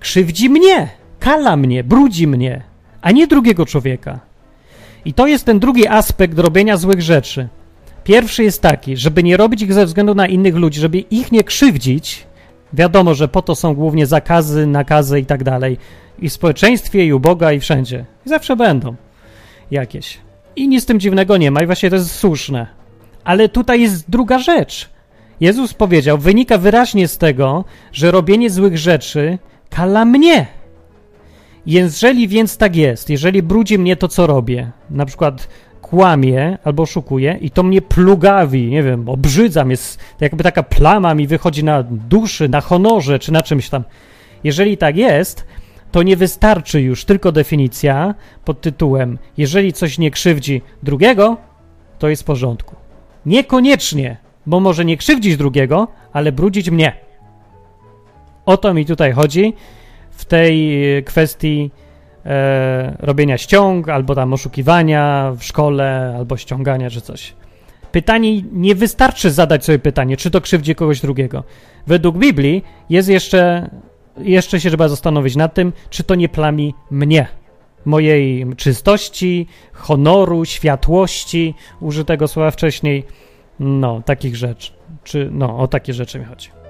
krzywdzi 0.00 0.50
mnie. 0.50 0.88
kala 1.20 1.56
mnie, 1.56 1.84
brudzi 1.84 2.26
mnie, 2.26 2.62
a 3.02 3.12
nie 3.12 3.26
drugiego 3.26 3.66
człowieka. 3.66 4.31
I 5.04 5.14
to 5.14 5.26
jest 5.26 5.44
ten 5.44 5.58
drugi 5.58 5.88
aspekt 5.88 6.38
robienia 6.38 6.76
złych 6.76 7.02
rzeczy. 7.02 7.48
Pierwszy 8.04 8.44
jest 8.44 8.62
taki, 8.62 8.96
żeby 8.96 9.22
nie 9.22 9.36
robić 9.36 9.62
ich 9.62 9.72
ze 9.72 9.86
względu 9.86 10.14
na 10.14 10.26
innych 10.26 10.56
ludzi, 10.56 10.80
żeby 10.80 10.98
ich 10.98 11.32
nie 11.32 11.44
krzywdzić. 11.44 12.26
Wiadomo, 12.72 13.14
że 13.14 13.28
po 13.28 13.42
to 13.42 13.54
są 13.54 13.74
głównie 13.74 14.06
zakazy, 14.06 14.66
nakazy 14.66 15.20
i 15.20 15.26
tak 15.26 15.44
dalej. 15.44 15.78
I 16.18 16.28
w 16.28 16.32
społeczeństwie, 16.32 17.06
i 17.06 17.12
u 17.12 17.20
Boga, 17.20 17.52
i 17.52 17.60
wszędzie. 17.60 18.04
I 18.26 18.28
zawsze 18.28 18.56
będą 18.56 18.94
jakieś. 19.70 20.18
I 20.56 20.68
nic 20.68 20.82
z 20.82 20.86
tym 20.86 21.00
dziwnego 21.00 21.36
nie 21.36 21.50
ma, 21.50 21.62
i 21.62 21.66
właśnie 21.66 21.90
to 21.90 21.96
jest 21.96 22.14
słuszne. 22.14 22.66
Ale 23.24 23.48
tutaj 23.48 23.80
jest 23.80 24.10
druga 24.10 24.38
rzecz. 24.38 24.88
Jezus 25.40 25.74
powiedział, 25.74 26.18
wynika 26.18 26.58
wyraźnie 26.58 27.08
z 27.08 27.18
tego, 27.18 27.64
że 27.92 28.10
robienie 28.10 28.50
złych 28.50 28.78
rzeczy 28.78 29.38
kala 29.70 30.04
mnie. 30.04 30.46
Jeżeli 31.66 32.28
więc 32.28 32.56
tak 32.56 32.76
jest, 32.76 33.10
jeżeli 33.10 33.42
brudzi 33.42 33.78
mnie 33.78 33.96
to, 33.96 34.08
co 34.08 34.26
robię, 34.26 34.70
na 34.90 35.06
przykład 35.06 35.48
kłamie 35.82 36.58
albo 36.64 36.82
oszukuje 36.82 37.38
i 37.40 37.50
to 37.50 37.62
mnie 37.62 37.82
plugawi, 37.82 38.70
nie 38.70 38.82
wiem, 38.82 39.08
obrzydza 39.08 39.64
mnie, 39.64 39.76
jakby 40.20 40.44
taka 40.44 40.62
plama 40.62 41.14
mi 41.14 41.26
wychodzi 41.26 41.64
na 41.64 41.82
duszy, 41.82 42.48
na 42.48 42.60
honorze 42.60 43.18
czy 43.18 43.32
na 43.32 43.42
czymś 43.42 43.68
tam. 43.68 43.84
Jeżeli 44.44 44.76
tak 44.76 44.96
jest, 44.96 45.46
to 45.90 46.02
nie 46.02 46.16
wystarczy 46.16 46.80
już 46.80 47.04
tylko 47.04 47.32
definicja 47.32 48.14
pod 48.44 48.60
tytułem 48.60 49.18
jeżeli 49.36 49.72
coś 49.72 49.98
nie 49.98 50.10
krzywdzi 50.10 50.62
drugiego, 50.82 51.36
to 51.98 52.08
jest 52.08 52.22
w 52.22 52.26
porządku. 52.26 52.76
Niekoniecznie, 53.26 54.16
bo 54.46 54.60
może 54.60 54.84
nie 54.84 54.96
krzywdzić 54.96 55.36
drugiego, 55.36 55.88
ale 56.12 56.32
brudzić 56.32 56.70
mnie. 56.70 56.92
O 58.46 58.56
to 58.56 58.74
mi 58.74 58.86
tutaj 58.86 59.12
chodzi 59.12 59.54
w 60.12 60.24
tej 60.24 60.96
e, 60.96 61.02
kwestii 61.02 61.70
e, 62.26 62.96
robienia 63.00 63.38
ściąg, 63.38 63.88
albo 63.88 64.14
tam 64.14 64.32
oszukiwania 64.32 65.32
w 65.38 65.44
szkole, 65.44 66.14
albo 66.18 66.36
ściągania 66.36 66.90
czy 66.90 67.00
coś. 67.00 67.34
Pytanie, 67.92 68.42
nie 68.52 68.74
wystarczy 68.74 69.30
zadać 69.30 69.64
sobie 69.64 69.78
pytanie, 69.78 70.16
czy 70.16 70.30
to 70.30 70.40
krzywdzi 70.40 70.74
kogoś 70.74 71.00
drugiego. 71.00 71.44
Według 71.86 72.18
Biblii 72.18 72.64
jest 72.90 73.08
jeszcze, 73.08 73.70
jeszcze 74.18 74.60
się 74.60 74.68
trzeba 74.68 74.88
zastanowić 74.88 75.36
nad 75.36 75.54
tym, 75.54 75.72
czy 75.90 76.04
to 76.04 76.14
nie 76.14 76.28
plami 76.28 76.74
mnie, 76.90 77.26
mojej 77.84 78.46
czystości, 78.56 79.46
honoru, 79.72 80.44
światłości, 80.44 81.54
użytego 81.80 82.28
słowa 82.28 82.50
wcześniej, 82.50 83.04
no, 83.60 84.02
takich 84.04 84.36
rzeczy. 84.36 84.72
Czy, 85.04 85.28
no, 85.32 85.58
o 85.58 85.68
takie 85.68 85.92
rzeczy 85.92 86.18
mi 86.18 86.24
chodzi. 86.24 86.61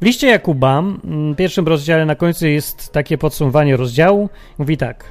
W 0.00 0.04
liście 0.04 0.28
Jakuba, 0.28 0.82
w 1.32 1.36
pierwszym 1.36 1.68
rozdziale 1.68 2.06
na 2.06 2.14
końcu 2.14 2.46
jest 2.46 2.92
takie 2.92 3.18
podsumowanie 3.18 3.76
rozdziału. 3.76 4.28
Mówi 4.58 4.76
tak. 4.76 5.04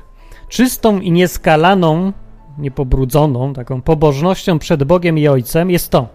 Czystą 0.47 0.99
i 0.99 1.11
nieskalaną, 1.11 2.13
niepobrudzoną, 2.57 3.53
taką 3.53 3.81
pobożnością 3.81 4.59
przed 4.59 4.83
Bogiem 4.83 5.17
i 5.17 5.27
Ojcem 5.27 5.69
jest 5.71 5.89
to. 5.89 6.07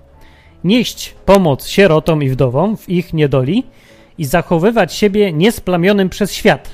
Nieść 0.65 1.15
pomoc 1.27 1.67
sierotom 1.67 2.23
i 2.23 2.29
wdowom 2.29 2.77
w 2.77 2.89
ich 2.89 3.13
niedoli 3.13 3.67
i 4.19 4.25
zachowywać 4.25 4.95
siebie 4.95 5.33
niesplamionym 5.33 6.09
przez 6.09 6.33
świat. 6.33 6.71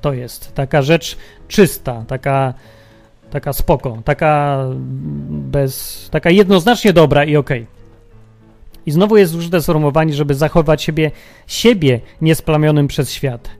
To 0.00 0.12
jest 0.12 0.54
taka 0.54 0.82
rzecz 0.82 1.16
czysta, 1.48 2.04
taka, 2.08 2.54
taka 3.30 3.52
spoko, 3.52 3.98
taka 4.04 4.64
bez, 5.30 6.08
taka 6.10 6.30
jednoznacznie 6.30 6.92
dobra 6.92 7.24
i 7.24 7.36
okej. 7.36 7.62
Okay. 7.62 7.79
I 8.86 8.90
znowu 8.90 9.16
jest 9.16 9.34
użyte 9.34 9.62
sformułowanie, 9.62 10.14
żeby 10.14 10.34
zachować 10.34 10.82
siebie, 10.82 11.10
siebie 11.46 12.00
niesplamionym 12.20 12.88
przez 12.88 13.12
świat. 13.12 13.50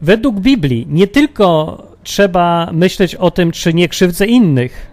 Według 0.00 0.40
Biblii 0.40 0.86
nie 0.90 1.06
tylko 1.06 1.76
trzeba 2.02 2.70
myśleć 2.72 3.14
o 3.14 3.30
tym, 3.30 3.52
czy 3.52 3.74
nie 3.74 3.88
krzywdzę 3.88 4.26
innych, 4.26 4.90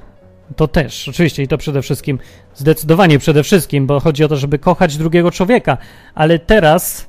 to 0.56 0.68
też, 0.68 1.10
oczywiście, 1.10 1.44
i 1.44 1.48
to 1.48 1.58
przede 1.58 1.82
wszystkim, 1.82 2.20
zdecydowanie 2.56 3.20
przede 3.20 3.44
wszystkim, 3.44 3.88
bo 3.88 4.00
chodzi 4.00 4.24
o 4.24 4.28
to, 4.28 4.36
żeby 4.36 4.60
kochać 4.60 4.98
drugiego 4.98 5.32
człowieka, 5.32 5.78
ale 6.16 6.40
teraz 6.40 7.08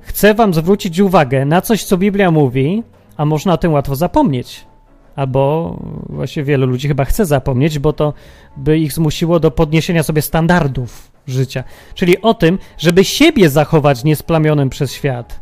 chcę 0.00 0.34
Wam 0.34 0.54
zwrócić 0.54 1.00
uwagę 1.00 1.44
na 1.44 1.60
coś, 1.60 1.84
co 1.84 1.96
Biblia 1.96 2.30
mówi, 2.30 2.82
a 3.16 3.24
można 3.24 3.52
o 3.52 3.58
tym 3.58 3.72
łatwo 3.72 3.96
zapomnieć. 3.96 4.66
Albo 5.16 5.76
właśnie 6.08 6.44
wielu 6.44 6.66
ludzi 6.66 6.88
chyba 6.88 7.04
chce 7.04 7.26
zapomnieć, 7.26 7.78
bo 7.78 7.92
to 7.92 8.14
by 8.56 8.78
ich 8.78 8.92
zmusiło 8.92 9.40
do 9.40 9.50
podniesienia 9.50 10.02
sobie 10.02 10.22
standardów 10.22 11.10
życia. 11.26 11.64
Czyli 11.94 12.22
o 12.22 12.34
tym, 12.34 12.58
żeby 12.78 13.04
siebie 13.04 13.50
zachować 13.50 14.04
niesplamionym 14.04 14.70
przez 14.70 14.92
świat. 14.92 15.40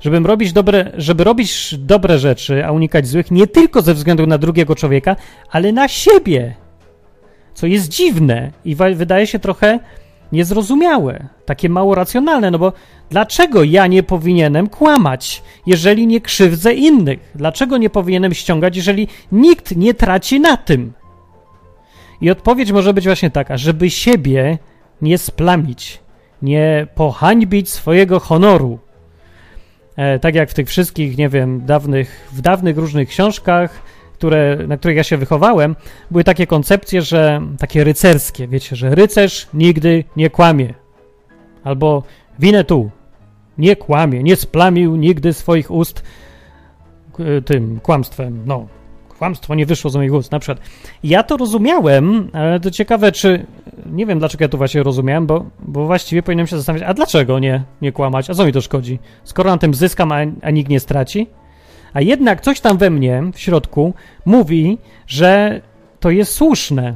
Żeby 0.00 0.18
robić 0.18 0.52
dobre, 0.52 0.92
żeby 0.96 1.24
robić 1.24 1.74
dobre 1.78 2.18
rzeczy, 2.18 2.66
a 2.66 2.72
unikać 2.72 3.06
złych, 3.06 3.30
nie 3.30 3.46
tylko 3.46 3.82
ze 3.82 3.94
względu 3.94 4.26
na 4.26 4.38
drugiego 4.38 4.74
człowieka, 4.74 5.16
ale 5.50 5.72
na 5.72 5.88
siebie. 5.88 6.54
Co 7.54 7.66
jest 7.66 7.88
dziwne 7.88 8.50
i 8.64 8.74
wydaje 8.74 9.26
się 9.26 9.38
trochę 9.38 9.78
niezrozumiałe, 10.32 11.28
takie 11.46 11.68
mało 11.68 11.94
racjonalne, 11.94 12.50
no 12.50 12.58
bo 12.58 12.72
dlaczego 13.10 13.64
ja 13.64 13.86
nie 13.86 14.02
powinienem 14.02 14.68
kłamać, 14.68 15.42
jeżeli 15.66 16.06
nie 16.06 16.20
krzywdzę 16.20 16.74
innych? 16.74 17.32
Dlaczego 17.34 17.78
nie 17.78 17.90
powinienem 17.90 18.34
ściągać, 18.34 18.76
jeżeli 18.76 19.08
nikt 19.32 19.76
nie 19.76 19.94
traci 19.94 20.40
na 20.40 20.56
tym? 20.56 20.92
I 22.20 22.30
odpowiedź 22.30 22.72
może 22.72 22.94
być 22.94 23.04
właśnie 23.04 23.30
taka, 23.30 23.56
żeby 23.56 23.90
siebie 23.90 24.58
nie 25.02 25.18
splamić, 25.18 26.00
nie 26.42 26.86
pohańbić 26.94 27.70
swojego 27.70 28.20
honoru. 28.20 28.78
E, 29.96 30.18
tak 30.18 30.34
jak 30.34 30.50
w 30.50 30.54
tych 30.54 30.68
wszystkich, 30.68 31.18
nie 31.18 31.28
wiem, 31.28 31.66
dawnych, 31.66 32.28
w 32.32 32.40
dawnych 32.40 32.78
różnych 32.78 33.08
książkach, 33.08 33.82
które, 34.22 34.58
na 34.68 34.76
których 34.76 34.96
ja 34.96 35.04
się 35.04 35.16
wychowałem, 35.16 35.76
były 36.10 36.24
takie 36.24 36.46
koncepcje, 36.46 37.02
że 37.02 37.40
takie 37.58 37.84
rycerskie, 37.84 38.48
wiecie, 38.48 38.76
że 38.76 38.94
rycerz 38.94 39.48
nigdy 39.54 40.04
nie 40.16 40.30
kłamie. 40.30 40.74
Albo 41.64 42.02
winę 42.38 42.64
tu, 42.64 42.90
nie 43.58 43.76
kłamie, 43.76 44.22
nie 44.22 44.36
splamił 44.36 44.96
nigdy 44.96 45.32
swoich 45.32 45.70
ust 45.70 46.02
tym 47.44 47.80
kłamstwem. 47.80 48.42
No, 48.46 48.66
kłamstwo 49.18 49.54
nie 49.54 49.66
wyszło 49.66 49.90
z 49.90 49.96
moich 49.96 50.12
ust, 50.12 50.32
na 50.32 50.38
przykład. 50.38 50.66
Ja 51.04 51.22
to 51.22 51.36
rozumiałem, 51.36 52.30
ale 52.32 52.60
to 52.60 52.70
ciekawe, 52.70 53.12
czy. 53.12 53.46
Nie 53.86 54.06
wiem, 54.06 54.18
dlaczego 54.18 54.44
ja 54.44 54.48
to 54.48 54.58
właśnie 54.58 54.82
rozumiałem, 54.82 55.26
bo, 55.26 55.44
bo 55.60 55.86
właściwie 55.86 56.22
powinienem 56.22 56.46
się 56.46 56.56
zastanowić, 56.56 56.88
a 56.88 56.94
dlaczego 56.94 57.38
nie, 57.38 57.62
nie 57.80 57.92
kłamać? 57.92 58.30
A 58.30 58.34
co 58.34 58.46
mi 58.46 58.52
to 58.52 58.60
szkodzi? 58.60 58.98
Skoro 59.24 59.50
na 59.50 59.58
tym 59.58 59.74
zyskam, 59.74 60.12
a, 60.12 60.16
a 60.42 60.50
nikt 60.50 60.70
nie 60.70 60.80
straci? 60.80 61.26
A 61.94 62.00
jednak 62.00 62.40
coś 62.40 62.60
tam 62.60 62.78
we 62.78 62.90
mnie, 62.90 63.22
w 63.34 63.40
środku, 63.40 63.94
mówi, 64.24 64.78
że 65.06 65.60
to 66.00 66.10
jest 66.10 66.32
słuszne. 66.32 66.94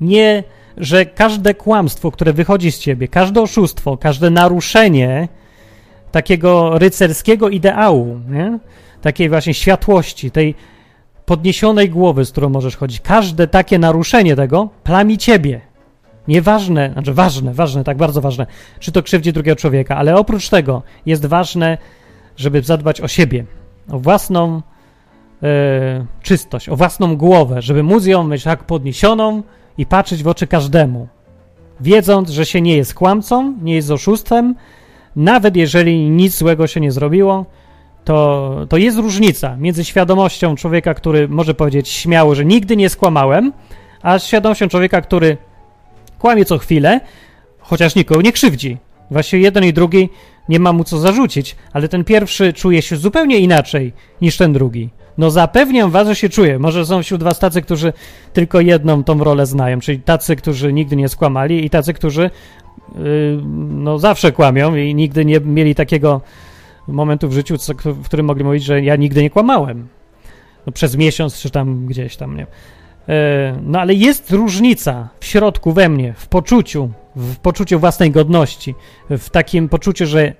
Nie, 0.00 0.44
że 0.76 1.06
każde 1.06 1.54
kłamstwo, 1.54 2.10
które 2.10 2.32
wychodzi 2.32 2.72
z 2.72 2.78
ciebie, 2.78 3.08
każde 3.08 3.42
oszustwo, 3.42 3.96
każde 3.96 4.30
naruszenie 4.30 5.28
takiego 6.12 6.78
rycerskiego 6.78 7.48
ideału, 7.48 8.20
nie? 8.30 8.58
takiej 9.02 9.28
właśnie 9.28 9.54
światłości, 9.54 10.30
tej 10.30 10.54
podniesionej 11.26 11.90
głowy, 11.90 12.24
z 12.24 12.30
którą 12.30 12.48
możesz 12.48 12.76
chodzić, 12.76 13.00
każde 13.00 13.46
takie 13.48 13.78
naruszenie 13.78 14.36
tego 14.36 14.68
plami 14.84 15.18
ciebie. 15.18 15.60
Nieważne, 16.28 16.90
znaczy 16.92 17.14
ważne, 17.14 17.54
ważne, 17.54 17.84
tak 17.84 17.96
bardzo 17.96 18.20
ważne, 18.20 18.46
czy 18.80 18.92
to 18.92 19.02
krzywdzi 19.02 19.32
drugiego 19.32 19.56
człowieka, 19.56 19.96
ale 19.96 20.16
oprócz 20.16 20.48
tego 20.48 20.82
jest 21.06 21.26
ważne, 21.26 21.78
żeby 22.36 22.62
zadbać 22.62 23.00
o 23.00 23.08
siebie, 23.08 23.44
o 23.92 23.98
własną 23.98 24.62
e, 25.42 26.06
czystość, 26.22 26.68
o 26.68 26.76
własną 26.76 27.16
głowę, 27.16 27.62
żeby 27.62 27.82
móc 27.82 28.06
ją 28.06 28.24
mieć 28.24 28.44
tak 28.44 28.64
podniesioną 28.64 29.42
i 29.78 29.86
patrzeć 29.86 30.22
w 30.22 30.28
oczy 30.28 30.46
każdemu, 30.46 31.08
wiedząc, 31.80 32.30
że 32.30 32.46
się 32.46 32.60
nie 32.60 32.76
jest 32.76 32.94
kłamcą, 32.94 33.54
nie 33.62 33.74
jest 33.74 33.90
oszustwem, 33.90 34.54
nawet 35.16 35.56
jeżeli 35.56 36.10
nic 36.10 36.36
złego 36.36 36.66
się 36.66 36.80
nie 36.80 36.92
zrobiło, 36.92 37.46
to, 38.04 38.56
to 38.68 38.76
jest 38.76 38.98
różnica 38.98 39.56
między 39.56 39.84
świadomością 39.84 40.56
człowieka, 40.56 40.94
który 40.94 41.28
może 41.28 41.54
powiedzieć 41.54 41.88
śmiało, 41.88 42.34
że 42.34 42.44
nigdy 42.44 42.76
nie 42.76 42.88
skłamałem, 42.88 43.52
a 44.02 44.18
świadomością 44.18 44.68
człowieka, 44.68 45.00
który 45.00 45.36
kłamie 46.18 46.44
co 46.44 46.58
chwilę, 46.58 47.00
chociaż 47.58 47.94
nikogo 47.94 48.22
nie 48.22 48.32
krzywdzi. 48.32 48.78
Właśnie 49.10 49.38
jeden 49.38 49.64
i 49.64 49.72
drugi 49.72 50.08
nie 50.50 50.60
ma 50.60 50.72
mu 50.72 50.84
co 50.84 50.98
zarzucić, 50.98 51.56
ale 51.72 51.88
ten 51.88 52.04
pierwszy 52.04 52.52
czuje 52.52 52.82
się 52.82 52.96
zupełnie 52.96 53.38
inaczej 53.38 53.92
niż 54.20 54.36
ten 54.36 54.52
drugi. 54.52 54.90
No 55.18 55.30
zapewniam 55.30 55.90
was, 55.90 56.08
że 56.08 56.16
się 56.16 56.28
czuje. 56.28 56.58
Może 56.58 56.86
są 56.86 57.02
wśród 57.02 57.22
was 57.22 57.38
tacy, 57.38 57.62
którzy 57.62 57.92
tylko 58.32 58.60
jedną 58.60 59.04
tą 59.04 59.24
rolę 59.24 59.46
znają, 59.46 59.80
czyli 59.80 59.98
tacy, 59.98 60.36
którzy 60.36 60.72
nigdy 60.72 60.96
nie 60.96 61.08
skłamali 61.08 61.64
i 61.64 61.70
tacy, 61.70 61.94
którzy 61.94 62.22
yy, 62.94 63.00
no 63.68 63.98
zawsze 63.98 64.32
kłamią 64.32 64.76
i 64.76 64.94
nigdy 64.94 65.24
nie 65.24 65.40
mieli 65.40 65.74
takiego 65.74 66.20
momentu 66.88 67.28
w 67.28 67.32
życiu, 67.32 67.58
co, 67.58 67.74
w 67.84 68.04
którym 68.04 68.26
mogli 68.26 68.44
mówić, 68.44 68.64
że 68.64 68.82
ja 68.82 68.96
nigdy 68.96 69.22
nie 69.22 69.30
kłamałem. 69.30 69.88
No, 70.66 70.72
przez 70.72 70.96
miesiąc 70.96 71.40
czy 71.40 71.50
tam 71.50 71.86
gdzieś 71.86 72.16
tam, 72.16 72.36
nie. 72.36 72.46
E, 73.08 73.58
no 73.62 73.80
ale 73.80 73.94
jest 73.94 74.30
różnica 74.30 75.08
w 75.20 75.24
środku 75.24 75.72
we 75.72 75.88
mnie, 75.88 76.14
w 76.16 76.26
poczuciu, 76.26 76.90
w 77.16 77.36
poczuciu 77.36 77.78
własnej 77.80 78.10
godności, 78.10 78.74
w 79.10 79.30
takim 79.30 79.68
poczuciu, 79.68 80.06
że 80.06 80.34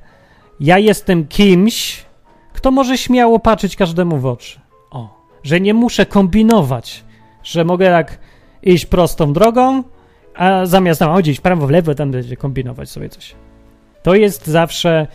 ja 0.61 0.79
jestem 0.79 1.27
kimś, 1.27 2.05
kto 2.53 2.71
może 2.71 2.99
śmiało 2.99 3.39
patrzeć 3.39 3.77
każdemu 3.77 4.19
w 4.19 4.27
oczy. 4.27 4.61
O, 4.91 5.27
że 5.43 5.61
nie 5.61 5.75
muszę 5.75 6.07
kombinować, 6.07 7.05
że 7.43 7.65
mogę 7.65 7.91
tak 7.91 8.19
iść 8.63 8.87
prostą 8.87 9.33
drogą, 9.33 9.83
a 10.35 10.67
zamiast 10.67 11.01
tam 11.01 11.13
chodzić 11.13 11.39
w 11.39 11.43
prawo, 11.43 11.67
w 11.67 11.71
lewo, 11.71 11.95
tam 11.95 12.11
będzie 12.11 12.37
kombinować 12.37 12.91
sobie 12.91 13.09
coś. 13.09 13.35
To 14.03 14.15
jest 14.15 14.47
zawsze 14.47 15.07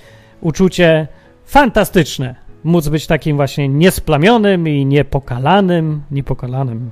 uczucie 0.42 1.08
fantastyczne. 1.46 2.36
Móc 2.64 2.88
być 2.88 3.08
takim 3.08 3.36
właśnie 3.36 3.70
niesplamionym 3.70 4.68
i 4.68 4.86
niepokalanym, 4.86 6.02
niepokalanym 6.12 6.92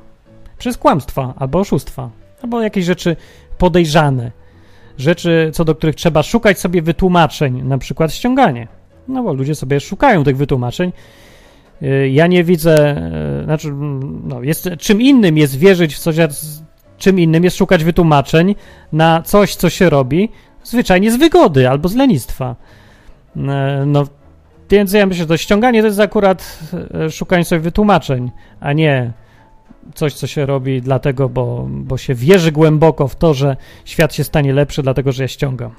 przez 0.57 0.77
kłamstwa 0.77 1.33
albo 1.37 1.59
oszustwa, 1.59 2.09
albo 2.43 2.61
jakieś 2.61 2.85
rzeczy 2.85 3.15
podejrzane. 3.57 4.31
Rzeczy, 4.97 5.49
co 5.53 5.65
do 5.65 5.75
których 5.75 5.95
trzeba 5.95 6.23
szukać 6.23 6.59
sobie 6.59 6.81
wytłumaczeń, 6.81 7.63
na 7.63 7.77
przykład 7.77 8.13
ściąganie. 8.13 8.67
No 9.07 9.23
bo 9.23 9.33
ludzie 9.33 9.55
sobie 9.55 9.79
szukają 9.79 10.23
tych 10.23 10.37
wytłumaczeń. 10.37 10.91
Y, 11.81 12.09
Ja 12.09 12.27
nie 12.27 12.43
widzę, 12.43 12.97
y, 13.41 13.43
znaczy, 13.43 13.67
mm, 13.67 14.21
no, 14.27 14.43
jest, 14.43 14.69
czym 14.79 15.01
innym 15.01 15.37
jest 15.37 15.57
wierzyć 15.57 15.95
w 15.95 15.99
coś, 15.99 16.19
a 16.19 16.27
czym 16.97 17.19
innym 17.19 17.43
jest 17.43 17.57
szukać 17.57 17.83
wytłumaczeń 17.83 18.55
na 18.91 19.21
coś, 19.21 19.55
co 19.55 19.69
się 19.69 19.89
robi, 19.89 20.29
zwyczajnie 20.63 21.11
z 21.11 21.15
wygody 21.15 21.69
albo 21.69 21.89
z 21.89 21.95
lenistwa. 21.95 22.55
E, 23.37 23.83
No, 23.85 24.07
więc 24.69 24.93
ja 24.93 25.05
myślę, 25.05 25.23
że 25.23 25.27
to 25.27 25.37
ściąganie 25.37 25.81
to 25.81 25.87
jest 25.87 25.99
akurat 25.99 26.59
szukanie 27.09 27.45
sobie 27.45 27.61
wytłumaczeń, 27.61 28.31
a 28.59 28.73
nie 28.73 29.13
coś, 29.95 30.13
co 30.13 30.27
się 30.27 30.45
robi 30.45 30.81
dlatego, 30.81 31.29
bo, 31.29 31.67
bo 31.69 31.97
się 31.97 32.13
wierzy 32.13 32.51
głęboko 32.51 33.07
w 33.07 33.15
to, 33.15 33.33
że 33.33 33.57
świat 33.85 34.13
się 34.13 34.23
stanie 34.23 34.53
lepszy, 34.53 34.83
dlatego 34.83 35.11
że 35.11 35.23
ja 35.23 35.27
ściągam. 35.27 35.71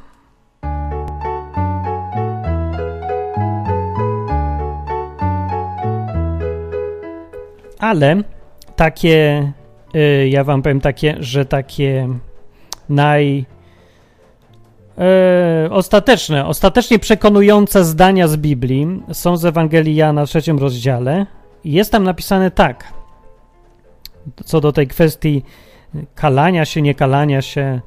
Ale 7.79 8.23
takie, 8.77 9.53
y, 9.95 10.29
ja 10.29 10.45
wam 10.45 10.63
powiem 10.63 10.81
takie, 10.81 11.17
że 11.21 11.45
takie 11.45 12.09
naj 12.89 13.45
e, 14.99 15.69
ostateczne, 15.71 16.47
ostatecznie 16.47 16.99
przekonujące 16.99 17.85
zdania 17.85 18.29
z 18.29 18.37
Biblii 18.37 19.03
są 19.13 19.37
z 19.37 19.45
Ewangelii 19.45 19.97
Jana 19.97 20.27
w 20.27 20.29
trzecim 20.29 20.59
rozdziale. 20.59 21.27
Jest 21.65 21.93
tam 21.93 22.05
napisane 22.05 22.51
tak, 22.51 22.93
co 24.45 24.61
do 24.61 24.73
tej 24.73 24.87
kwestii 24.87 25.43
kalania 26.15 26.65
się, 26.65 26.83
nie 26.83 26.95
kalania 26.95 27.43
się, 27.43 27.81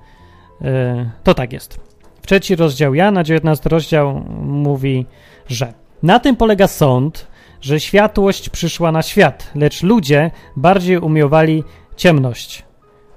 e, 0.62 1.12
to 1.24 1.34
tak 1.34 1.54
jest. 1.54 1.80
Trzeci 2.22 2.56
rozdział 2.56 2.96
Jana, 2.96 3.24
19 3.24 3.70
rozdział 3.70 4.24
mówi, 4.42 5.06
że 5.48 5.74
na 6.04 6.20
tym 6.20 6.36
polega 6.36 6.68
sąd, 6.68 7.28
że 7.62 7.80
światłość 7.80 8.50
przyszła 8.50 8.92
na 8.92 9.02
świat, 9.02 9.52
lecz 9.56 9.84
ludzie 9.84 10.32
bardziej 10.56 10.98
umiłowali 10.98 11.64
ciemność, 11.96 12.66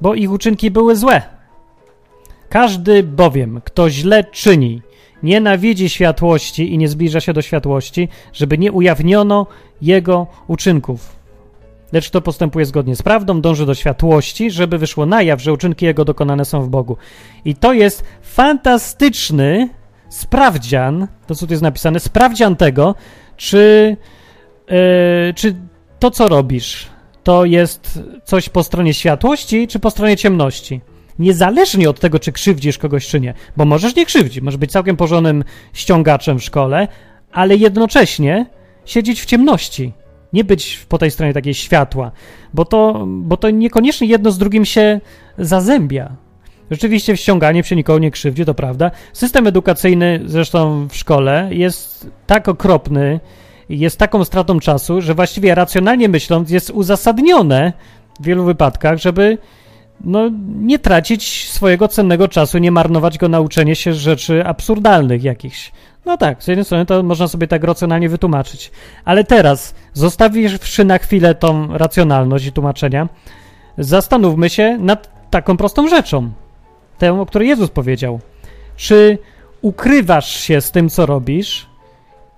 bo 0.01 0.15
ich 0.15 0.31
uczynki 0.33 0.71
były 0.71 0.97
złe. 0.97 1.23
Każdy 2.49 3.03
bowiem, 3.03 3.61
kto 3.65 3.91
źle 3.91 4.25
czyni, 4.25 4.83
nienawidzi 5.23 5.89
światłości 5.89 6.75
i 6.75 6.79
nie 6.79 6.89
zbliża 6.89 7.21
się 7.21 7.33
do 7.33 7.43
światłości, 7.43 8.09
żeby 8.33 8.59
nie 8.59 8.73
ujawniono 8.73 9.47
jego 9.83 10.27
uczynków. 10.47 11.20
Lecz 11.93 12.09
kto 12.09 12.21
postępuje 12.21 12.67
zgodnie 12.67 12.97
z 12.97 13.03
prawdą, 13.03 13.41
dąży 13.41 13.67
do 13.67 13.75
światłości, 13.75 14.51
żeby 14.51 14.79
wyszło 14.79 15.07
na 15.07 15.23
jaw, 15.23 15.43
że 15.43 15.53
uczynki 15.53 15.87
jego 15.87 16.05
dokonane 16.05 16.45
są 16.45 16.63
w 16.63 16.69
Bogu. 16.69 16.97
I 17.45 17.55
to 17.55 17.73
jest 17.73 18.05
fantastyczny 18.23 19.69
sprawdzian, 20.09 21.09
to 21.27 21.35
co 21.35 21.47
tu 21.47 21.53
jest 21.53 21.63
napisane, 21.63 22.01
sprawdzian 22.01 22.57
tego, 22.57 22.95
czy, 23.37 23.97
yy, 24.69 24.77
czy 25.35 25.57
to, 25.99 26.11
co 26.11 26.29
robisz, 26.29 26.87
to 27.25 27.45
jest 27.45 28.03
coś 28.25 28.49
po 28.49 28.63
stronie 28.63 28.95
światłości, 28.95 29.69
czy 29.69 29.79
po 29.79 29.91
stronie 29.91 30.17
ciemności. 30.17 30.81
Niezależnie 31.19 31.91
od 31.91 32.01
tego, 32.01 32.19
czy 32.19 32.33
krzywdzisz 32.33 32.79
kogoś, 32.79 33.07
czy 33.07 33.21
nie. 33.21 33.35
Bo 33.57 33.65
możesz 33.65 33.97
nie 33.97 34.07
krzywdzić, 34.07 34.41
możesz 34.41 34.59
być 34.59 34.73
całkiem 34.73 34.97
porządnym 34.97 35.45
ściągaczem 35.73 36.39
w 36.39 36.45
szkole, 36.45 36.89
ale 37.33 37.57
jednocześnie 37.57 38.47
siedzieć 38.85 39.23
w 39.23 39.27
ciemności. 39.27 39.93
Nie 40.33 40.45
być 40.45 40.87
po 40.89 40.99
tej 40.99 41.11
stronie 41.11 41.33
takiej 41.33 41.55
światła, 41.55 42.11
bo 42.55 42.65
to, 42.65 43.07
bo 43.07 43.37
to 43.37 43.51
niekoniecznie 43.51 44.07
jedno 44.07 44.31
z 44.31 44.39
drugim 44.39 44.65
się 44.65 45.01
zazębia. 45.39 46.17
Rzeczywiście 46.71 47.17
ściąganie 47.17 47.65
się 47.65 47.77
nikogo 47.77 47.99
nie 47.99 48.11
krzywdzi, 48.11 48.45
to 48.45 48.55
prawda. 48.55 48.91
System 49.13 49.47
edukacyjny, 49.47 50.21
zresztą 50.27 50.89
w 50.89 50.97
szkole, 50.97 51.49
jest 51.53 52.11
tak 52.27 52.49
okropny, 52.49 53.21
jest 53.69 53.99
taką 53.99 54.25
stratą 54.25 54.61
czasu, 54.61 55.01
że 55.01 55.15
właściwie 55.15 55.55
racjonalnie 55.55 56.09
myśląc 56.09 56.51
jest 56.51 56.71
uzasadnione 56.71 57.73
w 58.21 58.25
wielu 58.25 58.45
wypadkach, 58.45 58.99
żeby 58.99 59.39
no, 60.05 60.31
nie 60.61 60.79
tracić 60.79 61.51
swojego 61.51 61.89
cennego 61.89 62.29
czasu, 62.29 62.59
nie 62.59 62.71
marnować 62.71 63.19
go 63.19 63.29
na 63.29 63.41
uczenie 63.41 63.77
się 63.77 63.95
rzeczy 63.95 64.47
absurdalnych 64.47 65.23
jakichś. 65.23 65.73
No 66.05 66.17
tak, 66.17 66.43
z 66.43 66.49
jednej 66.49 66.65
strony 66.65 66.87
to 66.87 67.03
można 67.03 67.29
sobie 67.29 67.47
tak 67.47 67.65
racjonalnie 67.65 68.09
wytłumaczyć. 68.09 68.71
Ale 69.05 69.25
teraz, 69.25 69.75
zostawiwszy 69.93 70.85
na 70.85 70.99
chwilę 70.99 71.35
tą 71.35 71.79
racjonalność 71.79 72.47
i 72.47 72.53
tłumaczenia, 72.53 73.09
zastanówmy 73.79 74.51
się 74.51 74.79
nad 74.79 75.31
taką 75.31 75.57
prostą 75.57 75.89
rzeczą. 75.89 76.33
Tę, 76.99 77.21
o 77.21 77.27
której 77.27 77.49
Jezus 77.49 77.71
powiedział. 77.71 78.21
Czy 78.77 79.19
ukrywasz 79.63 80.41
się 80.41 80.61
z 80.61 80.71
tym, 80.71 80.89
co 80.89 81.07
robisz, 81.07 81.67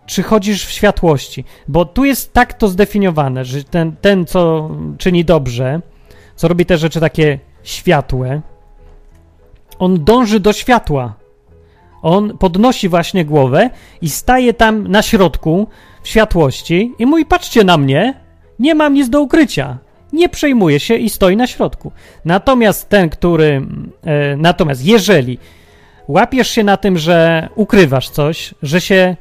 czy 0.06 0.22
chodzisz 0.22 0.66
w 0.66 0.70
światłości? 0.70 1.44
Bo 1.68 1.84
tu 1.84 2.04
jest 2.04 2.32
tak 2.32 2.54
to 2.54 2.68
zdefiniowane, 2.68 3.44
że 3.44 3.64
ten, 3.64 3.96
ten 3.96 4.26
co 4.26 4.70
czyni 4.98 5.24
dobrze, 5.24 5.80
co 6.36 6.48
robi 6.48 6.66
te 6.66 6.78
rzeczy 6.78 7.00
takie 7.00 7.38
światłe, 7.62 8.40
on 9.78 10.04
dąży 10.04 10.40
do 10.40 10.52
światła. 10.52 11.14
On 12.02 12.38
podnosi 12.38 12.88
właśnie 12.88 13.24
głowę 13.24 13.70
i 14.02 14.10
staje 14.10 14.54
tam 14.54 14.88
na 14.88 15.02
środku 15.02 15.68
w 16.02 16.08
światłości 16.08 16.92
i 16.98 17.06
mówi: 17.06 17.26
Patrzcie 17.26 17.64
na 17.64 17.78
mnie, 17.78 18.14
nie 18.58 18.74
mam 18.74 18.94
nic 18.94 19.10
do 19.10 19.20
ukrycia. 19.20 19.78
Nie 20.12 20.28
przejmuje 20.28 20.80
się 20.80 20.96
i 20.96 21.10
stoi 21.10 21.36
na 21.36 21.46
środku. 21.46 21.92
Natomiast 22.24 22.88
ten, 22.88 23.10
który. 23.10 23.66
E, 24.04 24.36
natomiast 24.36 24.84
jeżeli 24.84 25.38
łapiesz 26.08 26.50
się 26.50 26.64
na 26.64 26.76
tym, 26.76 26.98
że 26.98 27.48
ukrywasz 27.54 28.10
coś, 28.10 28.54
że 28.62 28.80
się 28.80 29.16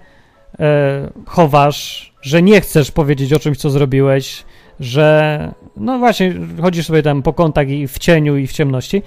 e, 0.59 1.09
chowasz, 1.25 2.13
że 2.21 2.41
nie 2.41 2.61
chcesz 2.61 2.91
powiedzieć 2.91 3.33
o 3.33 3.39
czymś, 3.39 3.57
co 3.57 3.69
zrobiłeś, 3.69 4.43
że 4.79 5.53
no 5.77 5.99
właśnie 5.99 6.33
chodzisz 6.61 6.87
sobie 6.87 7.03
tam 7.03 7.21
po 7.21 7.33
kątach 7.33 7.69
i 7.69 7.87
w 7.87 7.99
cieniu 7.99 8.37
i 8.37 8.47
w 8.47 8.51
ciemności, 8.51 9.03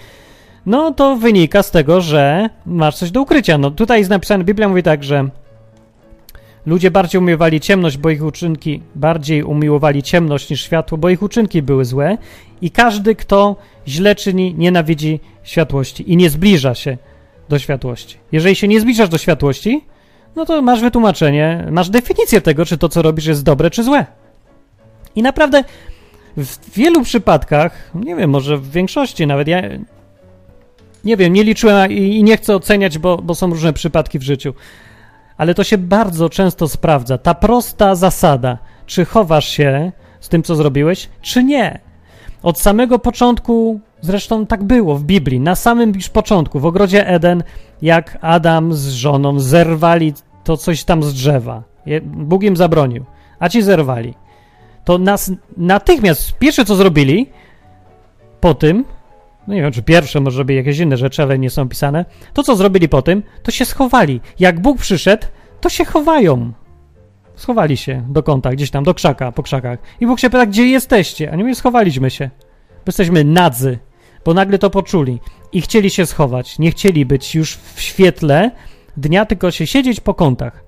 no 0.67 0.93
to 0.93 1.17
wynika 1.17 1.63
z 1.63 1.71
tego, 1.71 2.01
że 2.01 2.51
masz 2.67 2.97
coś 2.97 3.11
do 3.11 3.23
ukrycia. 3.23 3.59
No 3.59 3.71
tutaj 3.71 3.99
jest 3.99 4.11
napisane, 4.11 4.45
Biblia 4.45 4.69
mówi 4.69 4.83
tak, 4.83 5.05
że 5.05 5.29
ludzie 6.67 6.91
bardziej 6.91 7.21
umiłowali 7.21 7.61
ciemność, 7.61 7.99
bo 7.99 8.11
ich 8.11 8.25
uczynki 8.25 8.83
bardziej 8.95 9.43
umiłowali 9.43 10.03
ciemność 10.03 10.51
niż 10.51 10.63
światło, 10.63 10.99
bo 10.99 11.11
ich 11.11 11.23
uczynki 11.23 11.63
były 11.63 11.85
złe 11.85 12.19
i 12.63 12.71
każdy, 12.71 13.15
kto 13.15 13.57
źle 13.89 14.15
czyni, 14.15 14.55
nienawidzi 14.59 15.21
światłości 15.43 16.13
i 16.13 16.17
nie 16.17 16.31
zbliża 16.31 16.75
się 16.75 16.99
do 17.49 17.59
światłości. 17.59 18.17
Jeżeli 18.33 18.55
się 18.57 18.69
nie 18.69 18.81
zbliżasz 18.81 19.09
do 19.09 19.19
światłości, 19.19 19.85
no 20.37 20.47
to 20.47 20.63
masz 20.63 20.81
wytłumaczenie, 20.81 21.67
masz 21.71 21.91
definicję 21.91 22.41
tego, 22.41 22.65
czy 22.65 22.79
to, 22.79 22.89
co 22.89 23.03
robisz, 23.03 23.27
jest 23.27 23.45
dobre, 23.45 23.71
czy 23.71 23.83
złe. 23.83 24.07
I 25.17 25.23
naprawdę 25.23 25.65
w 26.37 26.75
wielu 26.75 27.03
przypadkach, 27.03 27.91
nie 27.95 28.17
wiem, 28.17 28.31
może 28.31 28.59
w 28.59 28.71
większości 28.71 29.27
nawet, 29.27 29.49
ja 29.49 29.63
nie 31.05 31.17
wiem, 31.17 31.33
nie 31.33 31.45
liczyłem 31.45 31.93
i, 31.93 32.23
nie 32.23 32.37
chcę 32.37 32.57
oceniać, 32.57 32.99
bo, 32.99 33.17
bo 33.17 33.35
są 33.35 33.51
różne 33.51 33.73
przypadki 33.73 34.19
w 34.19 34.23
życiu, 34.23 34.55
ale 35.37 35.55
to 35.55 35.65
się 35.65 35.79
bardzo 35.79 36.29
często 36.29 36.69
sprawdza. 36.69 37.19
Ta 37.19 37.35
prosta 37.35 37.95
zasada, 37.95 38.59
czy 38.87 39.05
chowasz 39.05 39.49
się 39.49 39.93
z 40.21 40.29
tym, 40.29 40.43
co 40.43 40.55
zrobiłeś, 40.55 41.09
czy 41.23 41.45
nie. 41.45 41.81
Od 42.43 42.61
samego 42.61 42.99
początku, 42.99 43.81
zresztą 44.01 44.47
tak 44.47 44.65
było 44.65 44.97
w 44.97 45.05
Biblii, 45.05 45.41
na 45.41 45.55
samym 45.55 45.93
już 45.95 46.09
początku, 46.09 46.61
w 46.61 46.67
ogrodzie 46.67 47.07
Eden, 47.07 47.43
jak 47.83 48.19
Adam 48.21 48.73
z 48.73 48.89
żoną 48.89 49.41
zerwali 49.41 50.13
to 50.45 50.57
coś 50.57 50.85
tam 50.85 51.03
z 51.03 51.15
drzewa. 51.15 51.63
Bóg 52.03 52.43
im 52.43 52.57
zabronił, 52.57 53.05
a 53.39 53.49
ci 53.49 53.63
zerwali. 53.63 54.15
To 54.85 54.99
nas 54.99 55.33
natychmiast, 55.57 56.39
pierwsze 56.39 56.65
co 56.65 56.75
zrobili 56.75 57.31
po 58.41 58.55
tym, 58.55 58.85
no 59.47 59.55
nie 59.55 59.63
wiem, 59.63 59.73
czy 59.73 59.83
pierwsze, 59.83 60.21
może 60.21 60.39
robić 60.39 60.57
jakieś 60.57 60.79
inne 60.79 60.97
rzeczy, 60.97 61.23
ale 61.23 61.39
nie 61.39 61.51
są 61.51 61.69
pisane, 61.69 62.05
to 62.33 62.43
co 62.43 62.57
zrobili 62.57 62.89
po 62.89 63.03
tym, 63.03 63.23
to 63.43 63.51
się 63.51 63.65
schowali. 63.65 64.21
Jak 64.39 64.61
Bóg 64.61 64.79
przyszedł, 64.79 65.27
to 65.61 65.69
się 65.69 65.85
chowają. 65.85 66.53
Schowali 67.37 67.77
się 67.77 68.05
do 68.09 68.23
kąta, 68.23 68.51
gdzieś 68.51 68.71
tam, 68.71 68.85
do 68.85 68.95
krzaka, 68.95 69.33
po 69.33 69.43
krzakach. 69.43 69.79
I 70.01 70.07
Bóg 70.07 70.21
się 70.21 70.31
pyta, 70.31 70.47
gdzie 70.47 70.67
jesteście? 70.67 71.33
A 71.33 71.37
nie 71.37 71.43
mówię, 71.45 71.55
schowaliśmy 71.55 72.11
się. 72.11 72.31
Jesteśmy 72.87 73.25
nadzy, 73.25 73.79
bo 74.25 74.35
nagle 74.35 74.59
to 74.59 74.71
poczuli 74.71 75.21
i 75.53 75.61
chcieli 75.61 75.91
się 75.91 76.07
schować. 76.07 76.59
Nie 76.59 76.71
chcieli 76.71 77.07
być 77.07 77.35
już 77.35 77.57
w 77.57 77.81
świetle 77.81 78.51
dnia, 78.97 79.27
tylko 79.27 79.51
się 79.51 79.67
siedzieć 79.67 80.01
po 80.01 80.15
kątach. 80.15 80.65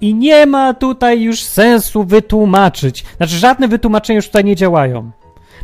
I 0.00 0.14
nie 0.14 0.46
ma 0.46 0.74
tutaj 0.74 1.22
już 1.22 1.42
sensu 1.42 2.04
wytłumaczyć. 2.04 3.04
Znaczy, 3.16 3.36
żadne 3.36 3.68
wytłumaczenia 3.68 4.16
już 4.16 4.26
tutaj 4.26 4.44
nie 4.44 4.56
działają. 4.56 5.10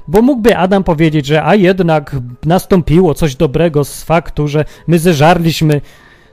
Bo 0.09 0.23
mógłby 0.23 0.57
Adam 0.57 0.85
powiedzieć, 0.85 1.27
że 1.27 1.45
a 1.45 1.55
jednak 1.55 2.17
nastąpiło 2.47 3.15
coś 3.15 3.37
dobrego 3.37 3.85
z 3.85 4.03
faktu, 4.03 4.49
że 4.49 4.65
my 4.87 4.99
zeżarliśmy 4.99 5.81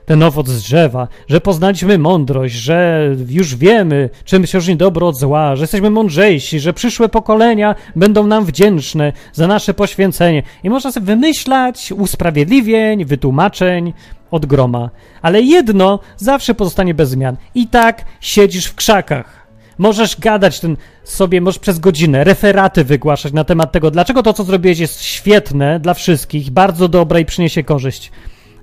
ten 0.06 0.24
owoc 0.24 0.48
z 0.48 0.64
drzewa, 0.64 1.08
że 1.28 1.42
poznaliśmy 1.42 1.98
mądrość, 1.98 2.56
że 2.56 3.10
już 3.30 3.56
wiemy, 3.56 4.10
czym 4.26 4.48
się 4.48 4.58
różni 4.58 4.76
dobro 4.76 5.08
od 5.08 5.20
zła, 5.20 5.56
że 5.56 5.64
jesteśmy 5.64 5.90
mądrzejsi, 5.90 6.60
że 6.60 6.74
przyszłe 6.74 7.10
pokolenia 7.10 7.76
będą 7.96 8.28
nam 8.28 8.46
wdzięczne 8.46 9.14
za 9.34 9.48
nasze 9.48 9.74
poświęcenie. 9.74 10.44
I 10.64 10.70
można 10.70 10.92
sobie 10.92 11.06
wymyślać 11.06 11.92
usprawiedliwień, 11.92 13.06
wytłumaczeń 13.06 13.94
od 14.32 14.46
groma. 14.46 14.90
Ale 15.22 15.42
jedno 15.42 16.00
zawsze 16.18 16.54
pozostanie 16.54 16.94
bez 16.94 17.10
zmian. 17.10 17.38
I 17.56 17.68
tak 17.68 18.06
siedzisz 18.22 18.66
w 18.66 18.76
krzakach. 18.76 19.45
Możesz 19.78 20.20
gadać 20.20 20.60
ten 20.60 20.78
sobie, 21.04 21.42
możesz 21.42 21.60
przez 21.60 21.80
godzinę 21.80 22.24
referaty 22.24 22.84
wygłaszać 22.84 23.34
na 23.34 23.44
temat 23.44 23.72
tego, 23.72 23.92
dlaczego 23.92 24.24
to, 24.24 24.34
co 24.34 24.44
zrobiłeś, 24.44 24.80
jest 24.80 25.02
świetne 25.02 25.80
dla 25.80 25.94
wszystkich, 25.94 26.50
bardzo 26.50 26.88
dobre 26.88 27.22
i 27.22 27.26
przyniesie 27.26 27.64
korzyść. 27.64 28.12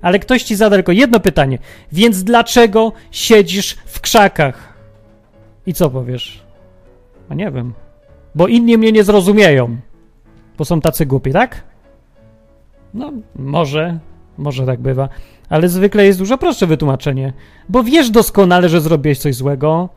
Ale 0.01 0.19
ktoś 0.19 0.43
ci 0.43 0.55
zada 0.55 0.75
tylko 0.75 0.91
jedno 0.91 1.19
pytanie. 1.19 1.59
Więc 1.91 2.23
dlaczego 2.23 2.91
siedzisz 3.11 3.77
w 3.85 4.01
krzakach? 4.01 4.73
I 5.65 5.73
co 5.73 5.89
powiesz? 5.89 6.43
A 7.29 7.33
nie 7.33 7.51
wiem. 7.51 7.73
Bo 8.35 8.47
inni 8.47 8.77
mnie 8.77 8.91
nie 8.91 9.03
zrozumieją. 9.03 9.77
Bo 10.57 10.65
są 10.65 10.81
tacy 10.81 11.05
głupi, 11.05 11.31
tak? 11.31 11.63
No, 12.93 13.11
może, 13.35 13.99
może 14.37 14.65
tak 14.65 14.81
bywa. 14.81 15.09
Ale 15.49 15.69
zwykle 15.69 16.05
jest 16.05 16.19
dużo 16.19 16.37
prostsze 16.37 16.67
wytłumaczenie. 16.67 17.33
Bo 17.69 17.83
wiesz 17.83 18.09
doskonale, 18.09 18.69
że 18.69 18.81
zrobiłeś 18.81 19.19
coś 19.19 19.35
złego 19.35 19.89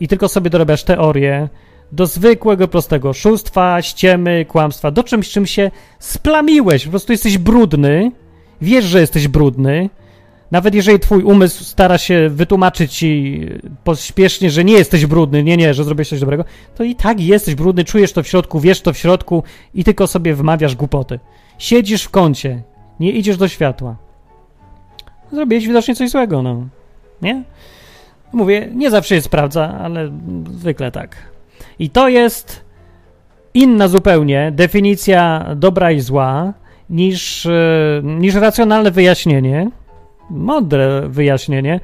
i 0.00 0.08
tylko 0.08 0.28
sobie 0.28 0.50
dorabiasz 0.50 0.84
teorię 0.84 1.48
do 1.92 2.06
zwykłego, 2.06 2.68
prostego 2.68 3.08
oszustwa, 3.08 3.82
ściemy, 3.82 4.44
kłamstwa, 4.44 4.90
do 4.90 5.02
czymś, 5.02 5.28
czym 5.30 5.46
się 5.46 5.70
splamiłeś. 5.98 6.84
Po 6.84 6.90
prostu 6.90 7.12
jesteś 7.12 7.38
brudny, 7.38 8.12
wiesz, 8.60 8.84
że 8.84 9.00
jesteś 9.00 9.28
brudny, 9.28 9.90
nawet 10.50 10.74
jeżeli 10.74 10.98
twój 10.98 11.22
umysł 11.22 11.64
stara 11.64 11.98
się 11.98 12.28
wytłumaczyć 12.28 12.92
ci 12.92 13.40
pośpiesznie, 13.84 14.50
że 14.50 14.64
nie 14.64 14.72
jesteś 14.72 15.06
brudny, 15.06 15.44
nie, 15.44 15.56
nie, 15.56 15.74
że 15.74 15.84
zrobiłeś 15.84 16.08
coś 16.08 16.20
dobrego, 16.20 16.44
to 16.76 16.84
i 16.84 16.94
tak 16.94 17.20
jesteś 17.20 17.54
brudny, 17.54 17.84
czujesz 17.84 18.12
to 18.12 18.22
w 18.22 18.28
środku, 18.28 18.60
wiesz 18.60 18.80
to 18.80 18.92
w 18.92 18.98
środku 18.98 19.42
i 19.74 19.84
tylko 19.84 20.06
sobie 20.06 20.34
wmawiasz 20.34 20.76
głupoty. 20.76 21.18
Siedzisz 21.58 22.04
w 22.04 22.10
kącie, 22.10 22.62
nie 23.00 23.12
idziesz 23.12 23.36
do 23.36 23.48
światła. 23.48 23.96
Zrobiłeś 25.32 25.66
widocznie 25.66 25.94
coś 25.94 26.10
złego, 26.10 26.42
no. 26.42 26.66
Nie? 27.22 27.42
Mówię, 28.32 28.68
nie 28.74 28.90
zawsze 28.90 29.14
się 29.14 29.20
sprawdza, 29.20 29.78
ale 29.82 30.10
zwykle 30.50 30.90
tak. 30.90 31.16
I 31.78 31.90
to 31.90 32.08
jest 32.08 32.64
inna 33.54 33.88
zupełnie 33.88 34.52
definicja 34.54 35.46
dobra 35.56 35.90
i 35.90 36.00
zła 36.00 36.52
niż, 36.90 37.46
e, 37.46 38.00
niż 38.04 38.34
racjonalne 38.34 38.90
wyjaśnienie, 38.90 39.70
mądre 40.30 41.08
wyjaśnienie, 41.08 41.80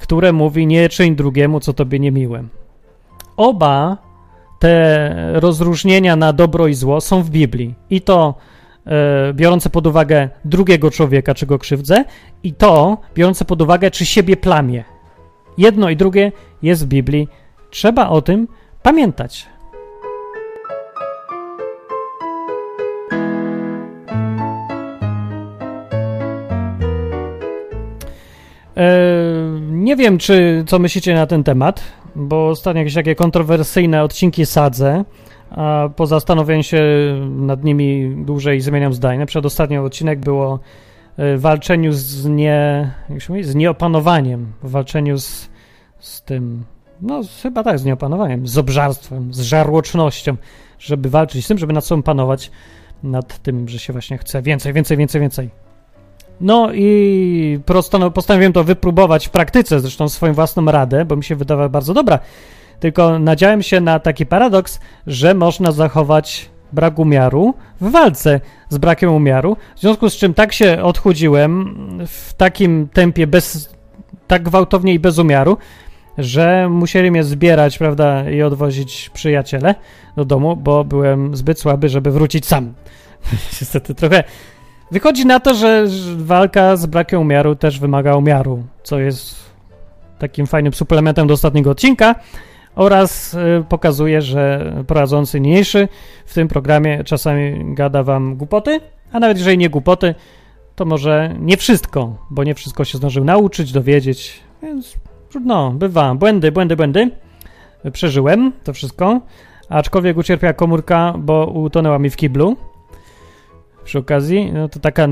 które 0.00 0.32
mówi 0.32 0.66
nie 0.66 0.88
czyń 0.88 1.16
drugiemu, 1.16 1.60
co 1.60 1.72
tobie 1.72 1.98
niemiłe. 1.98 2.44
Oba 3.36 3.96
te 4.58 5.14
rozróżnienia 5.32 6.16
na 6.16 6.32
dobro 6.32 6.66
i 6.66 6.74
zło 6.74 7.00
są 7.00 7.22
w 7.22 7.30
Biblii. 7.30 7.74
I 7.90 8.00
to 8.00 8.34
e, 8.86 9.32
biorące 9.34 9.70
pod 9.70 9.86
uwagę 9.86 10.28
drugiego 10.44 10.90
człowieka, 10.90 11.34
czy 11.34 11.46
go 11.46 11.58
krzywdzę, 11.58 12.04
i 12.42 12.52
to 12.52 12.98
biorące 13.14 13.44
pod 13.44 13.62
uwagę, 13.62 13.90
czy 13.90 14.06
siebie 14.06 14.36
plamię. 14.36 14.84
Jedno 15.58 15.90
i 15.90 15.96
drugie 15.96 16.32
jest 16.62 16.84
w 16.84 16.88
Biblii. 16.88 17.28
Trzeba 17.70 18.08
o 18.08 18.22
tym 18.22 18.48
pamiętać. 18.82 19.46
E, 28.76 28.98
nie 29.70 29.96
wiem, 29.96 30.18
czy 30.18 30.64
co 30.66 30.78
myślicie 30.78 31.14
na 31.14 31.26
ten 31.26 31.44
temat, 31.44 31.82
bo 32.14 32.48
ostatnio 32.48 32.78
jakieś 32.78 32.94
takie 32.94 33.14
kontrowersyjne 33.14 34.02
odcinki 34.02 34.46
sadzę, 34.46 35.04
a 35.50 35.88
po 35.96 36.06
zastanowieniu 36.06 36.62
się 36.62 36.82
nad 37.28 37.64
nimi 37.64 38.14
dłużej 38.16 38.60
zmieniam 38.60 38.92
zdanie. 38.92 39.18
Na 39.18 39.26
przykład 39.26 39.46
ostatni 39.46 39.78
odcinek 39.78 40.20
było 40.20 40.58
walczeniu 41.36 41.92
z 41.92 42.26
nie, 42.26 42.90
jak 43.08 43.22
się 43.22 43.32
mówi, 43.32 43.44
z 43.44 43.54
nieopanowaniem, 43.54 44.52
walczeniu 44.62 45.18
z, 45.18 45.50
z 45.98 46.22
tym, 46.22 46.64
no 47.00 47.20
chyba 47.42 47.62
tak, 47.62 47.78
z 47.78 47.84
nieopanowaniem, 47.84 48.46
z 48.46 48.58
obżarstwem, 48.58 49.34
z 49.34 49.40
żarłocznością, 49.40 50.36
żeby 50.78 51.10
walczyć 51.10 51.44
z 51.44 51.48
tym, 51.48 51.58
żeby 51.58 51.72
nad 51.72 51.84
sobą 51.84 52.02
panować, 52.02 52.50
nad 53.02 53.38
tym, 53.38 53.68
że 53.68 53.78
się 53.78 53.92
właśnie 53.92 54.18
chce 54.18 54.42
więcej, 54.42 54.72
więcej, 54.72 54.96
więcej, 54.96 55.20
więcej. 55.20 55.50
No 56.40 56.72
i 56.72 57.60
postanowiłem 58.14 58.52
to 58.52 58.64
wypróbować 58.64 59.26
w 59.26 59.30
praktyce, 59.30 59.80
zresztą 59.80 60.08
swoją 60.08 60.32
własną 60.32 60.64
radę, 60.64 61.04
bo 61.04 61.16
mi 61.16 61.24
się 61.24 61.36
wydawała 61.36 61.68
bardzo 61.68 61.94
dobra. 61.94 62.18
Tylko 62.80 63.18
nadziałem 63.18 63.62
się 63.62 63.80
na 63.80 64.00
taki 64.00 64.26
paradoks, 64.26 64.80
że 65.06 65.34
można 65.34 65.72
zachować 65.72 66.50
brak 66.72 66.98
umiaru 66.98 67.54
w 67.80 67.90
walce 67.90 68.40
z 68.68 68.78
brakiem 68.78 69.12
umiaru, 69.12 69.56
w 69.76 69.80
związku 69.80 70.10
z 70.10 70.16
czym 70.16 70.34
tak 70.34 70.52
się 70.52 70.82
odchudziłem 70.82 71.74
w 72.06 72.34
takim 72.34 72.88
tempie 72.88 73.26
bez, 73.26 73.74
tak 74.26 74.42
gwałtownie 74.42 74.94
i 74.94 74.98
bez 74.98 75.18
umiaru, 75.18 75.56
że 76.18 76.68
musieli 76.70 77.10
mnie 77.10 77.24
zbierać, 77.24 77.78
prawda, 77.78 78.30
i 78.30 78.42
odwozić 78.42 79.10
przyjaciele 79.14 79.74
do 80.16 80.24
domu, 80.24 80.56
bo 80.56 80.84
byłem 80.84 81.36
zbyt 81.36 81.60
słaby, 81.60 81.88
żeby 81.88 82.10
wrócić 82.10 82.46
sam. 82.46 82.74
Niestety 83.60 83.94
trochę 83.94 84.24
Wychodzi 84.92 85.26
na 85.26 85.40
to, 85.40 85.54
że 85.54 85.86
walka 86.16 86.76
z 86.76 86.86
brakiem 86.86 87.20
umiaru 87.20 87.56
też 87.56 87.78
wymaga 87.78 88.16
umiaru, 88.16 88.62
co 88.82 88.98
jest 88.98 89.34
takim 90.18 90.46
fajnym 90.46 90.72
suplementem 90.72 91.26
do 91.26 91.34
ostatniego 91.34 91.70
odcinka 91.70 92.14
oraz 92.74 93.34
y, 93.34 93.64
pokazuje, 93.68 94.22
że 94.22 94.72
prowadzący 94.86 95.40
niniejszy 95.40 95.88
w 96.26 96.34
tym 96.34 96.48
programie 96.48 97.04
czasami 97.04 97.74
gada 97.74 98.02
wam 98.02 98.36
głupoty, 98.36 98.80
a 99.12 99.20
nawet 99.20 99.38
jeżeli 99.38 99.58
nie 99.58 99.70
głupoty, 99.70 100.14
to 100.74 100.84
może 100.84 101.34
nie 101.40 101.56
wszystko, 101.56 102.16
bo 102.30 102.44
nie 102.44 102.54
wszystko 102.54 102.84
się 102.84 102.98
zdążył 102.98 103.24
nauczyć, 103.24 103.72
dowiedzieć, 103.72 104.40
więc 104.62 104.96
no, 105.44 105.70
bywa, 105.70 106.14
błędy, 106.14 106.52
błędy, 106.52 106.76
błędy. 106.76 107.10
Przeżyłem 107.92 108.52
to 108.64 108.72
wszystko, 108.72 109.20
aczkolwiek 109.68 110.16
ucierpiała 110.16 110.52
komórka, 110.52 111.14
bo 111.18 111.46
utonęła 111.46 111.98
mi 111.98 112.10
w 112.10 112.16
kiblu, 112.16 112.56
przy 113.84 113.98
okazji, 113.98 114.52
no 114.52 114.68
to 114.68 114.80
taka, 114.80 115.08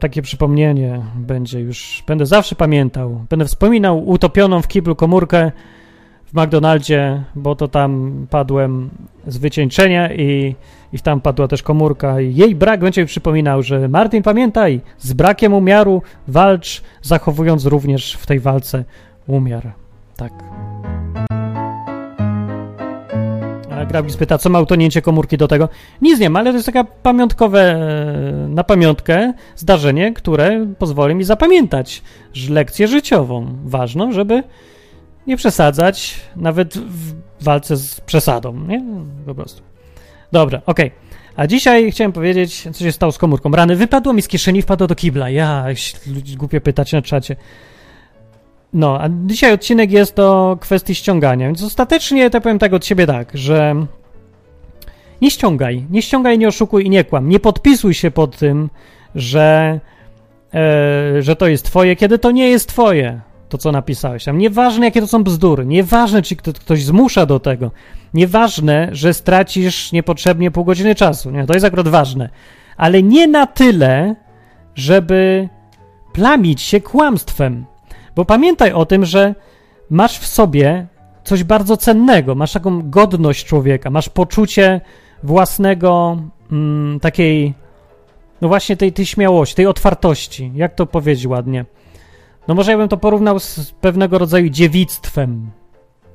takie 0.00 0.22
przypomnienie 0.22 1.02
będzie 1.14 1.60
już, 1.60 2.04
będę 2.06 2.26
zawsze 2.26 2.54
pamiętał. 2.54 3.24
Będę 3.30 3.44
wspominał 3.44 4.08
utopioną 4.08 4.62
w 4.62 4.68
kiblu 4.68 4.96
komórkę 4.96 5.52
w 6.26 6.34
McDonaldzie, 6.34 7.24
bo 7.34 7.54
to 7.54 7.68
tam 7.68 8.12
padłem 8.30 8.90
z 9.26 9.38
wycieńczenia 9.38 10.14
i, 10.14 10.54
i 10.92 10.98
tam 10.98 11.20
padła 11.20 11.48
też 11.48 11.62
komórka 11.62 12.20
jej 12.20 12.54
brak 12.54 12.80
będzie 12.80 13.00
mi 13.00 13.06
przypominał, 13.06 13.62
że 13.62 13.88
Martin 13.88 14.22
pamiętaj, 14.22 14.80
z 14.98 15.12
brakiem 15.12 15.54
umiaru 15.54 16.02
walcz, 16.28 16.82
zachowując 17.02 17.66
również 17.66 18.12
w 18.14 18.26
tej 18.26 18.40
walce 18.40 18.84
umiar. 19.26 19.72
Tak. 20.16 20.32
Grabis 23.88 24.16
pyta, 24.16 24.38
co 24.38 24.50
ma 24.50 24.60
utonięcie 24.60 25.02
komórki 25.02 25.36
do 25.36 25.48
tego? 25.48 25.68
Nic 26.02 26.20
nie 26.20 26.30
ma, 26.30 26.38
ale 26.38 26.50
to 26.50 26.56
jest 26.56 26.66
taka 26.66 26.84
pamiątkowe, 26.84 27.60
e, 27.60 28.48
na 28.48 28.64
pamiątkę 28.64 29.32
zdarzenie, 29.56 30.12
które 30.12 30.66
pozwoli 30.78 31.14
mi 31.14 31.24
zapamiętać 31.24 32.02
lekcję 32.50 32.88
życiową, 32.88 33.46
ważną, 33.64 34.12
żeby 34.12 34.42
nie 35.26 35.36
przesadzać 35.36 36.20
nawet 36.36 36.78
w 36.78 37.14
walce 37.40 37.76
z 37.76 38.00
przesadą, 38.00 38.52
nie? 38.68 38.84
Po 39.26 39.34
prostu. 39.34 39.62
Dobra, 40.32 40.62
okej. 40.66 40.86
Okay. 40.86 41.06
A 41.36 41.46
dzisiaj 41.46 41.92
chciałem 41.92 42.12
powiedzieć, 42.12 42.68
co 42.72 42.84
się 42.84 42.92
stało 42.92 43.12
z 43.12 43.18
komórką. 43.18 43.50
Rany 43.50 43.76
wypadło 43.76 44.12
mi 44.12 44.22
z 44.22 44.28
kieszeni, 44.28 44.62
wpadło 44.62 44.86
do 44.86 44.94
kibla. 44.94 45.30
Ja, 45.30 45.66
ludzi 46.06 46.36
głupie 46.36 46.60
pytać 46.60 46.92
na 46.92 47.02
czacie. 47.02 47.36
No, 48.72 49.00
a 49.00 49.08
dzisiaj 49.26 49.52
odcinek 49.52 49.92
jest 49.92 50.18
o 50.18 50.58
kwestii 50.60 50.94
ściągania, 50.94 51.46
więc 51.46 51.62
ostatecznie 51.62 52.30
to 52.30 52.40
powiem 52.40 52.58
tak 52.58 52.72
od 52.72 52.86
siebie 52.86 53.06
tak, 53.06 53.30
że 53.34 53.86
nie 55.20 55.30
ściągaj, 55.30 55.86
nie 55.90 56.02
ściągaj, 56.02 56.38
nie 56.38 56.48
oszukuj 56.48 56.86
i 56.86 56.90
nie 56.90 57.04
kłam. 57.04 57.28
Nie 57.28 57.40
podpisuj 57.40 57.94
się 57.94 58.10
pod 58.10 58.36
tym, 58.36 58.70
że, 59.14 59.80
e, 60.54 61.22
że 61.22 61.36
to 61.36 61.46
jest 61.46 61.64
twoje, 61.64 61.96
kiedy 61.96 62.18
to 62.18 62.30
nie 62.30 62.48
jest 62.48 62.68
twoje. 62.68 63.20
To, 63.48 63.58
co 63.58 63.72
napisałeś 63.72 64.24
tam. 64.24 64.38
Nieważne, 64.38 64.84
jakie 64.84 65.00
to 65.00 65.06
są 65.06 65.24
bzdury, 65.24 65.66
nieważne, 65.66 66.22
czy 66.22 66.36
kto, 66.36 66.52
ktoś 66.52 66.84
zmusza 66.84 67.26
do 67.26 67.40
tego, 67.40 67.70
nieważne, 68.14 68.88
że 68.92 69.14
stracisz 69.14 69.92
niepotrzebnie 69.92 70.50
pół 70.50 70.64
godziny 70.64 70.94
czasu, 70.94 71.30
nie? 71.30 71.46
to 71.46 71.54
jest 71.54 71.66
akurat 71.66 71.88
ważne, 71.88 72.28
ale 72.76 73.02
nie 73.02 73.26
na 73.26 73.46
tyle, 73.46 74.16
żeby 74.74 75.48
plamić 76.12 76.62
się 76.62 76.80
kłamstwem. 76.80 77.66
Bo 78.16 78.24
pamiętaj 78.24 78.72
o 78.72 78.86
tym, 78.86 79.04
że 79.04 79.34
masz 79.90 80.18
w 80.18 80.26
sobie 80.26 80.86
coś 81.24 81.44
bardzo 81.44 81.76
cennego, 81.76 82.34
masz 82.34 82.52
taką 82.52 82.90
godność 82.90 83.46
człowieka, 83.46 83.90
masz 83.90 84.08
poczucie 84.08 84.80
własnego 85.22 86.16
mm, 86.52 87.00
takiej, 87.00 87.54
no 88.40 88.48
właśnie 88.48 88.76
tej, 88.76 88.92
tej 88.92 89.06
śmiałości, 89.06 89.54
tej 89.54 89.66
otwartości. 89.66 90.52
Jak 90.54 90.74
to 90.74 90.86
powiedzieć 90.86 91.26
ładnie? 91.26 91.64
No 92.48 92.54
może 92.54 92.72
ja 92.72 92.78
bym 92.78 92.88
to 92.88 92.96
porównał 92.96 93.38
z 93.38 93.74
pewnego 93.80 94.18
rodzaju 94.18 94.48
dziewictwem 94.48 95.50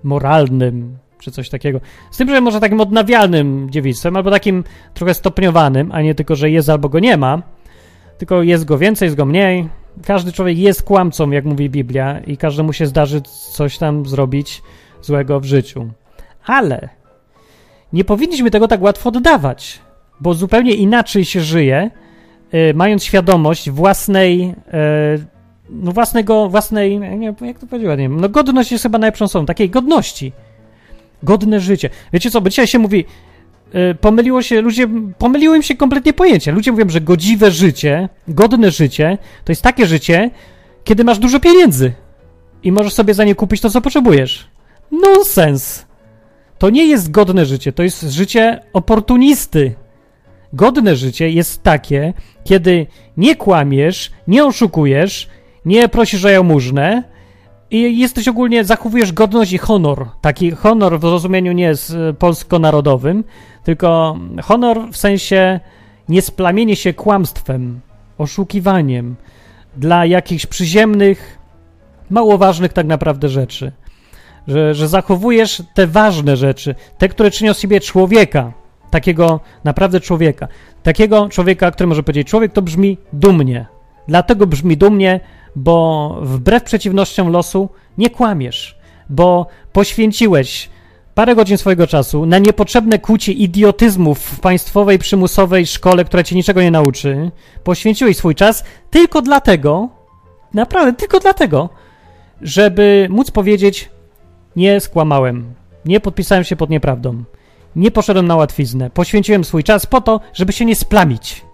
moralnym, 0.04 0.98
czy 1.20 1.32
coś 1.32 1.50
takiego. 1.50 1.80
Z 2.12 2.17
tym, 2.17 2.30
że 2.30 2.41
może 2.41 2.60
takim 2.60 2.82
odnawialnym 2.82 3.70
dziewictwem, 3.70 4.17
albo 4.17 4.32
takim 4.32 4.63
trochę 4.94 5.13
stopniowanym, 5.13 5.91
a 5.91 6.02
nie 6.02 6.15
tylko, 6.15 6.36
że 6.36 6.50
jest 6.50 6.70
albo 6.70 6.89
go 6.89 7.00
nie 7.00 7.17
ma, 7.17 7.41
tylko 8.17 8.44
jest 8.44 8.65
go 8.65 8.78
więcej, 8.78 9.06
jest 9.06 9.17
go 9.17 9.26
mniej. 9.26 9.70
Każdy 10.06 10.32
człowiek 10.32 10.58
jest 10.58 10.84
kłamcą, 10.84 11.32
jak 11.32 11.46
mówi 11.46 11.70
Biblia, 11.70 12.20
i 12.20 12.38
każdemu 12.38 12.74
się 12.74 12.86
zdarzy 12.88 13.22
coś 13.52 13.78
tam 13.78 14.06
zrobić 14.06 14.62
złego 15.02 15.39
w 15.39 15.46
życiu. 15.46 15.89
Ale 16.46 16.89
nie 17.94 18.04
powinniśmy 18.04 18.52
tego 18.52 18.67
tak 18.67 18.82
łatwo 18.82 19.10
oddawać, 19.10 19.80
bo 20.20 20.34
zupełnie 20.34 20.74
inaczej 20.74 21.26
się 21.26 21.41
żyje, 21.41 21.91
y, 22.54 22.74
mając 22.74 23.04
świadomość 23.04 23.70
własnej, 23.70 24.56
y, 25.17 25.31
no 25.72 25.92
własnego, 25.92 26.50
własnej, 26.50 27.00
nie, 27.00 27.34
jak 27.42 27.60
to 27.60 27.68
powiedzieć, 27.68 27.90
nie 27.90 27.98
wiem, 27.98 28.20
no 28.20 28.30
godność 28.30 28.72
jest 28.72 28.84
chyba 28.84 28.98
najlepszą 28.98 29.28
słową, 29.28 29.46
takiej 29.46 29.70
godności. 29.70 30.32
Godne 31.24 31.60
życie. 31.60 31.90
Wiecie 32.14 32.32
co, 32.32 32.42
bo 32.42 32.50
dzisiaj 32.50 32.68
się 32.68 32.80
mówi, 32.80 33.06
y, 33.76 33.96
pomyliło 33.96 34.42
się, 34.42 34.62
ludzie, 34.62 34.88
pomyliło 35.18 35.56
im 35.56 35.64
się 35.64 35.76
kompletnie 35.76 36.14
pojęcie. 36.14 36.52
Ludzie 36.52 36.72
mówią, 36.72 36.90
że 36.90 37.02
godziwe 37.02 37.52
życie, 37.52 38.10
godne 38.28 38.72
życie, 38.72 39.18
to 39.46 39.52
jest 39.52 39.62
takie 39.62 39.86
życie, 39.86 40.30
kiedy 40.84 41.04
masz 41.04 41.20
dużo 41.20 41.40
pieniędzy 41.40 41.94
i 42.64 42.72
możesz 42.72 42.94
sobie 42.94 43.14
za 43.14 43.24
nie 43.24 43.36
kupić 43.36 43.62
to, 43.62 43.70
co 43.70 43.82
potrzebujesz. 43.82 44.48
Nonsens. 44.92 45.86
To 46.58 46.70
nie 46.70 46.86
jest 46.86 47.12
godne 47.12 47.46
życie, 47.46 47.74
to 47.74 47.84
jest 47.84 48.02
życie 48.02 48.62
oportunisty. 48.74 49.76
Godne 50.54 50.96
życie 50.96 51.30
jest 51.30 51.64
takie, 51.64 52.14
kiedy 52.44 52.88
nie 53.18 53.36
kłamiesz, 53.36 54.12
nie 54.28 54.46
oszukujesz, 54.46 55.30
nie 55.65 55.89
prosisz 55.89 56.26
o 56.26 56.30
jałmużnę 56.30 57.04
i 57.71 58.00
jesteś 58.00 58.28
ogólnie, 58.28 58.63
zachowujesz 58.63 59.12
godność 59.12 59.54
i 59.54 59.58
honor. 59.58 60.08
Taki 60.21 60.52
honor 60.52 61.00
w 61.00 61.04
rozumieniu 61.04 61.52
nie 61.52 61.63
jest 61.63 61.95
polsko-narodowym, 62.19 63.24
tylko 63.63 64.17
honor 64.43 64.89
w 64.91 64.97
sensie 64.97 65.60
niesplamienie 66.10 66.76
się 66.76 66.93
kłamstwem, 66.93 67.82
oszukiwaniem 68.17 69.15
dla 69.78 70.06
jakichś 70.06 70.45
przyziemnych, 70.45 71.38
mało 72.10 72.38
ważnych 72.38 72.74
tak 72.74 72.86
naprawdę 72.86 73.30
rzeczy. 73.30 73.71
Że, 74.47 74.74
że 74.74 74.88
zachowujesz 74.88 75.63
te 75.74 75.88
ważne 75.88 76.38
rzeczy, 76.38 76.76
te, 76.97 77.10
które 77.10 77.32
czynią 77.32 77.54
z 77.54 77.60
siebie 77.60 77.80
człowieka, 77.80 78.54
takiego 78.89 79.39
naprawdę 79.63 80.00
człowieka. 80.00 80.47
Takiego 80.84 81.30
człowieka, 81.30 81.71
który 81.71 81.88
może 81.88 82.04
powiedzieć, 82.04 82.28
człowiek 82.28 82.54
to 82.54 82.62
brzmi 82.62 82.97
dumnie. 83.13 83.65
Dlatego 84.08 84.47
brzmi 84.47 84.78
dumnie, 84.78 85.19
bo 85.56 86.18
wbrew 86.22 86.64
przeciwnościom 86.64 87.32
losu 87.32 87.70
nie 87.98 88.10
kłamiesz, 88.10 88.78
bo 89.10 89.48
poświęciłeś 89.74 90.70
parę 91.16 91.36
godzin 91.36 91.58
swojego 91.58 91.88
czasu 91.88 92.26
na 92.26 92.40
niepotrzebne 92.40 93.00
kłucie 93.00 93.32
idiotyzmów 93.32 94.20
w 94.20 94.40
państwowej 94.40 95.00
przymusowej 95.00 95.68
szkole, 95.68 96.06
która 96.06 96.24
cię 96.24 96.36
niczego 96.36 96.62
nie 96.62 96.72
nauczy. 96.72 97.32
Poświęciłeś 97.64 98.18
swój 98.18 98.36
czas 98.36 98.64
tylko 98.90 99.22
dlatego, 99.22 99.90
naprawdę 100.54 100.94
tylko 100.94 101.20
dlatego, 101.20 101.70
żeby 102.42 103.08
móc 103.10 103.32
powiedzieć: 103.32 103.90
Nie 104.56 104.80
skłamałem, 104.80 105.54
nie 105.86 106.00
podpisałem 106.00 106.44
się 106.44 106.56
pod 106.56 106.70
nieprawdą, 106.70 107.24
nie 107.76 107.92
poszedłem 107.92 108.28
na 108.28 108.36
łatwiznę, 108.36 108.90
poświęciłem 108.90 109.44
swój 109.44 109.64
czas 109.64 109.86
po 109.86 110.02
to, 110.02 110.20
żeby 110.34 110.54
się 110.54 110.66
nie 110.66 110.76
splamić, 110.76 111.46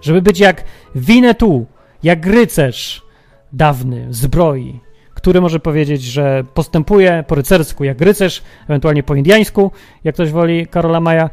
żeby 0.00 0.22
być 0.22 0.40
jak 0.40 0.64
Winnetou, 0.94 1.66
jak 2.02 2.26
rycerz 2.26 3.07
dawny, 3.52 4.06
zbroi, 4.10 4.80
który 5.14 5.40
może 5.40 5.60
powiedzieć, 5.60 6.02
że 6.02 6.44
postępuje 6.54 7.24
po 7.26 7.34
rycersku 7.34 7.84
jak 7.84 8.00
rycerz, 8.00 8.42
ewentualnie 8.64 9.02
po 9.02 9.14
indiańsku, 9.14 9.70
jak 10.04 10.14
ktoś 10.14 10.30
woli 10.30 10.66
Karola 10.66 11.00
Maja, 11.00 11.30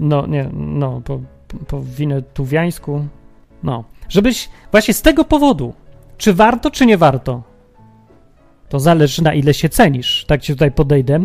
no 0.00 0.26
nie, 0.26 0.50
no, 0.52 1.00
po, 1.04 1.20
po 1.66 1.80
winetuwiańsku, 1.82 3.04
no. 3.62 3.84
Żebyś 4.08 4.48
właśnie 4.70 4.94
z 4.94 5.02
tego 5.02 5.24
powodu, 5.24 5.74
czy 6.18 6.34
warto, 6.34 6.70
czy 6.70 6.86
nie 6.86 6.98
warto, 6.98 7.42
to 8.68 8.80
zależy 8.80 9.22
na 9.22 9.34
ile 9.34 9.54
się 9.54 9.68
cenisz. 9.68 10.24
Tak 10.24 10.42
ci 10.42 10.52
tutaj 10.52 10.72
podejdę 10.72 11.24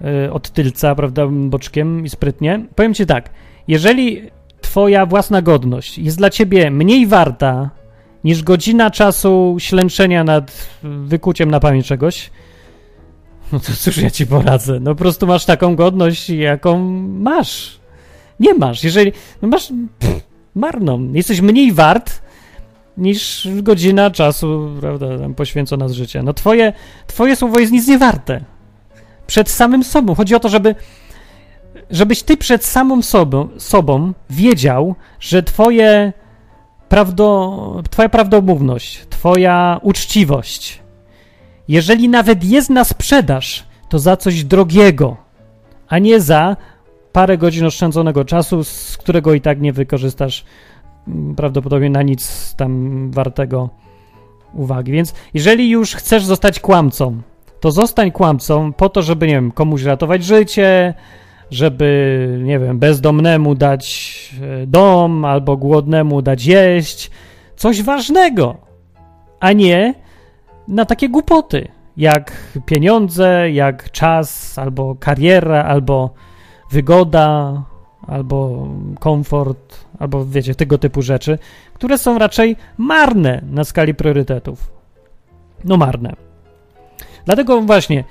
yy, 0.00 0.32
od 0.32 0.50
tylca, 0.50 0.94
prawda, 0.94 1.26
boczkiem 1.26 2.04
i 2.04 2.08
sprytnie. 2.08 2.66
Powiem 2.74 2.94
ci 2.94 3.06
tak, 3.06 3.30
jeżeli 3.68 4.22
twoja 4.60 5.06
własna 5.06 5.42
godność 5.42 5.98
jest 5.98 6.18
dla 6.18 6.30
ciebie 6.30 6.70
mniej 6.70 7.06
warta 7.06 7.70
niż 8.24 8.42
godzina 8.42 8.90
czasu 8.90 9.56
ślęczenia 9.58 10.24
nad 10.24 10.68
wykuciem 10.82 11.50
na 11.50 11.60
pamięć 11.60 11.86
czegoś, 11.86 12.30
no 13.52 13.60
to 13.60 13.72
cóż 13.72 13.96
ja 13.96 14.10
ci 14.10 14.26
poradzę? 14.26 14.80
No 14.80 14.90
po 14.90 14.98
prostu 14.98 15.26
masz 15.26 15.44
taką 15.44 15.76
godność, 15.76 16.30
jaką 16.30 16.78
masz. 17.04 17.78
Nie 18.40 18.54
masz. 18.54 18.84
Jeżeli 18.84 19.12
no 19.42 19.48
masz 19.48 19.72
pff, 19.98 20.20
marną, 20.54 21.12
jesteś 21.12 21.40
mniej 21.40 21.72
wart 21.72 22.22
niż 22.98 23.48
godzina 23.62 24.10
czasu, 24.10 24.70
prawda, 24.80 25.06
poświęcona 25.36 25.88
z 25.88 25.92
życia. 25.92 26.22
No 26.22 26.34
twoje, 26.34 26.72
twoje 27.06 27.36
słowo 27.36 27.58
jest 27.58 27.72
nic 27.72 27.88
nie 27.88 27.98
warte. 27.98 28.44
Przed 29.26 29.50
samym 29.50 29.84
sobą. 29.84 30.14
Chodzi 30.14 30.34
o 30.34 30.40
to, 30.40 30.48
żeby 30.48 30.74
żebyś 31.90 32.22
ty 32.22 32.36
przed 32.36 32.64
samą 32.64 33.02
sobą, 33.02 33.48
sobą 33.58 34.12
wiedział, 34.30 34.94
że 35.20 35.42
twoje 35.42 36.12
prawdo, 36.88 37.82
twoja 37.90 38.08
prawdomówność, 38.08 39.06
twoja 39.10 39.80
uczciwość, 39.82 40.82
jeżeli 41.68 42.08
nawet 42.08 42.44
jest 42.44 42.70
na 42.70 42.84
sprzedaż, 42.84 43.64
to 43.88 43.98
za 43.98 44.16
coś 44.16 44.44
drogiego, 44.44 45.16
a 45.88 45.98
nie 45.98 46.20
za 46.20 46.56
parę 47.12 47.38
godzin 47.38 47.66
oszczędzonego 47.66 48.24
czasu, 48.24 48.64
z 48.64 48.96
którego 48.96 49.34
i 49.34 49.40
tak 49.40 49.60
nie 49.60 49.72
wykorzystasz 49.72 50.44
mm, 51.08 51.34
prawdopodobnie 51.34 51.90
na 51.90 52.02
nic 52.02 52.54
tam 52.54 53.10
wartego 53.10 53.70
uwagi. 54.54 54.92
Więc 54.92 55.14
jeżeli 55.34 55.70
już 55.70 55.94
chcesz 55.94 56.24
zostać 56.24 56.60
kłamcą, 56.60 57.22
to 57.60 57.70
zostań 57.70 58.12
kłamcą 58.12 58.72
po 58.72 58.88
to, 58.88 59.02
żeby, 59.02 59.26
nie 59.26 59.34
wiem, 59.34 59.52
komuś 59.52 59.82
ratować 59.82 60.24
życie, 60.24 60.94
żeby, 61.54 62.40
nie 62.42 62.58
wiem, 62.58 62.78
bezdomnemu 62.78 63.54
dać 63.54 63.84
e, 64.42 64.66
dom 64.66 65.24
albo 65.24 65.56
głodnemu 65.56 66.22
dać 66.22 66.46
jeść. 66.46 67.10
Coś 67.56 67.82
ważnego, 67.82 68.56
a 69.40 69.52
nie 69.52 69.94
na 70.68 70.84
takie 70.84 71.08
głupoty, 71.08 71.68
jak 71.96 72.32
pieniądze, 72.66 73.50
jak 73.50 73.90
czas, 73.90 74.58
albo 74.58 74.94
kariera, 75.00 75.64
albo 75.64 76.10
wygoda, 76.70 77.62
albo 78.06 78.68
komfort, 79.00 79.84
albo 79.98 80.24
wiecie, 80.24 80.54
tego 80.54 80.78
typu 80.78 81.02
rzeczy, 81.02 81.38
które 81.74 81.98
są 81.98 82.18
raczej 82.18 82.56
marne 82.78 83.42
na 83.50 83.64
skali 83.64 83.94
priorytetów. 83.94 84.70
No 85.64 85.76
marne. 85.76 86.12
Dlatego 87.24 87.60
właśnie 87.60 88.04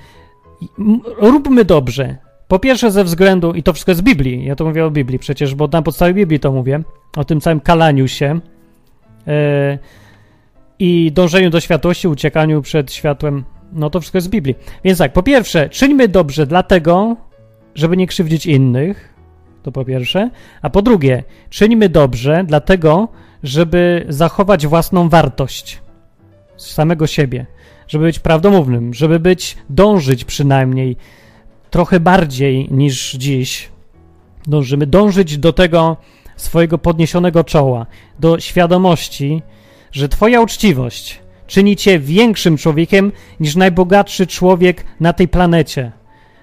róbmy 1.18 1.64
dobrze, 1.64 2.16
po 2.48 2.58
pierwsze 2.58 2.90
ze 2.90 3.04
względu, 3.04 3.52
i 3.52 3.62
to 3.62 3.72
wszystko 3.72 3.94
z 3.94 4.02
Biblii, 4.02 4.44
ja 4.44 4.56
to 4.56 4.64
mówię 4.64 4.84
o 4.84 4.90
Biblii 4.90 5.18
przecież, 5.18 5.54
bo 5.54 5.68
na 5.72 5.82
podstawie 5.82 6.14
Biblii 6.14 6.40
to 6.40 6.52
mówię, 6.52 6.82
o 7.16 7.24
tym 7.24 7.40
całym 7.40 7.60
kalaniu 7.60 8.08
się 8.08 8.40
yy, 9.26 9.32
i 10.78 11.12
dążeniu 11.12 11.50
do 11.50 11.60
światłości, 11.60 12.08
uciekaniu 12.08 12.62
przed 12.62 12.92
światłem, 12.92 13.44
no 13.72 13.90
to 13.90 14.00
wszystko 14.00 14.18
jest 14.18 14.26
z 14.26 14.30
Biblii. 14.30 14.54
Więc 14.84 14.98
tak, 14.98 15.12
po 15.12 15.22
pierwsze, 15.22 15.68
czyńmy 15.68 16.08
dobrze 16.08 16.46
dlatego, 16.46 17.16
żeby 17.74 17.96
nie 17.96 18.06
krzywdzić 18.06 18.46
innych, 18.46 19.14
to 19.62 19.72
po 19.72 19.84
pierwsze, 19.84 20.30
a 20.62 20.70
po 20.70 20.82
drugie, 20.82 21.22
czyńmy 21.50 21.88
dobrze 21.88 22.44
dlatego, 22.46 23.08
żeby 23.42 24.06
zachować 24.08 24.66
własną 24.66 25.08
wartość 25.08 25.82
z 26.56 26.72
samego 26.72 27.06
siebie, 27.06 27.46
żeby 27.88 28.04
być 28.04 28.18
prawdomównym, 28.18 28.94
żeby 28.94 29.20
być, 29.20 29.56
dążyć 29.70 30.24
przynajmniej 30.24 30.96
trochę 31.74 32.00
bardziej 32.00 32.68
niż 32.70 33.12
dziś 33.12 33.68
dążymy, 34.46 34.86
dążyć 34.86 35.38
do 35.38 35.52
tego 35.52 35.96
swojego 36.36 36.78
podniesionego 36.78 37.44
czoła, 37.44 37.86
do 38.18 38.40
świadomości, 38.40 39.42
że 39.92 40.08
Twoja 40.08 40.40
uczciwość, 40.40 41.20
czyni 41.46 41.76
cię 41.76 41.98
większym 41.98 42.56
człowiekiem 42.56 43.12
niż 43.40 43.56
najbogatszy 43.56 44.26
człowiek 44.26 44.84
na 45.00 45.12
tej 45.12 45.28
planecie. 45.28 45.92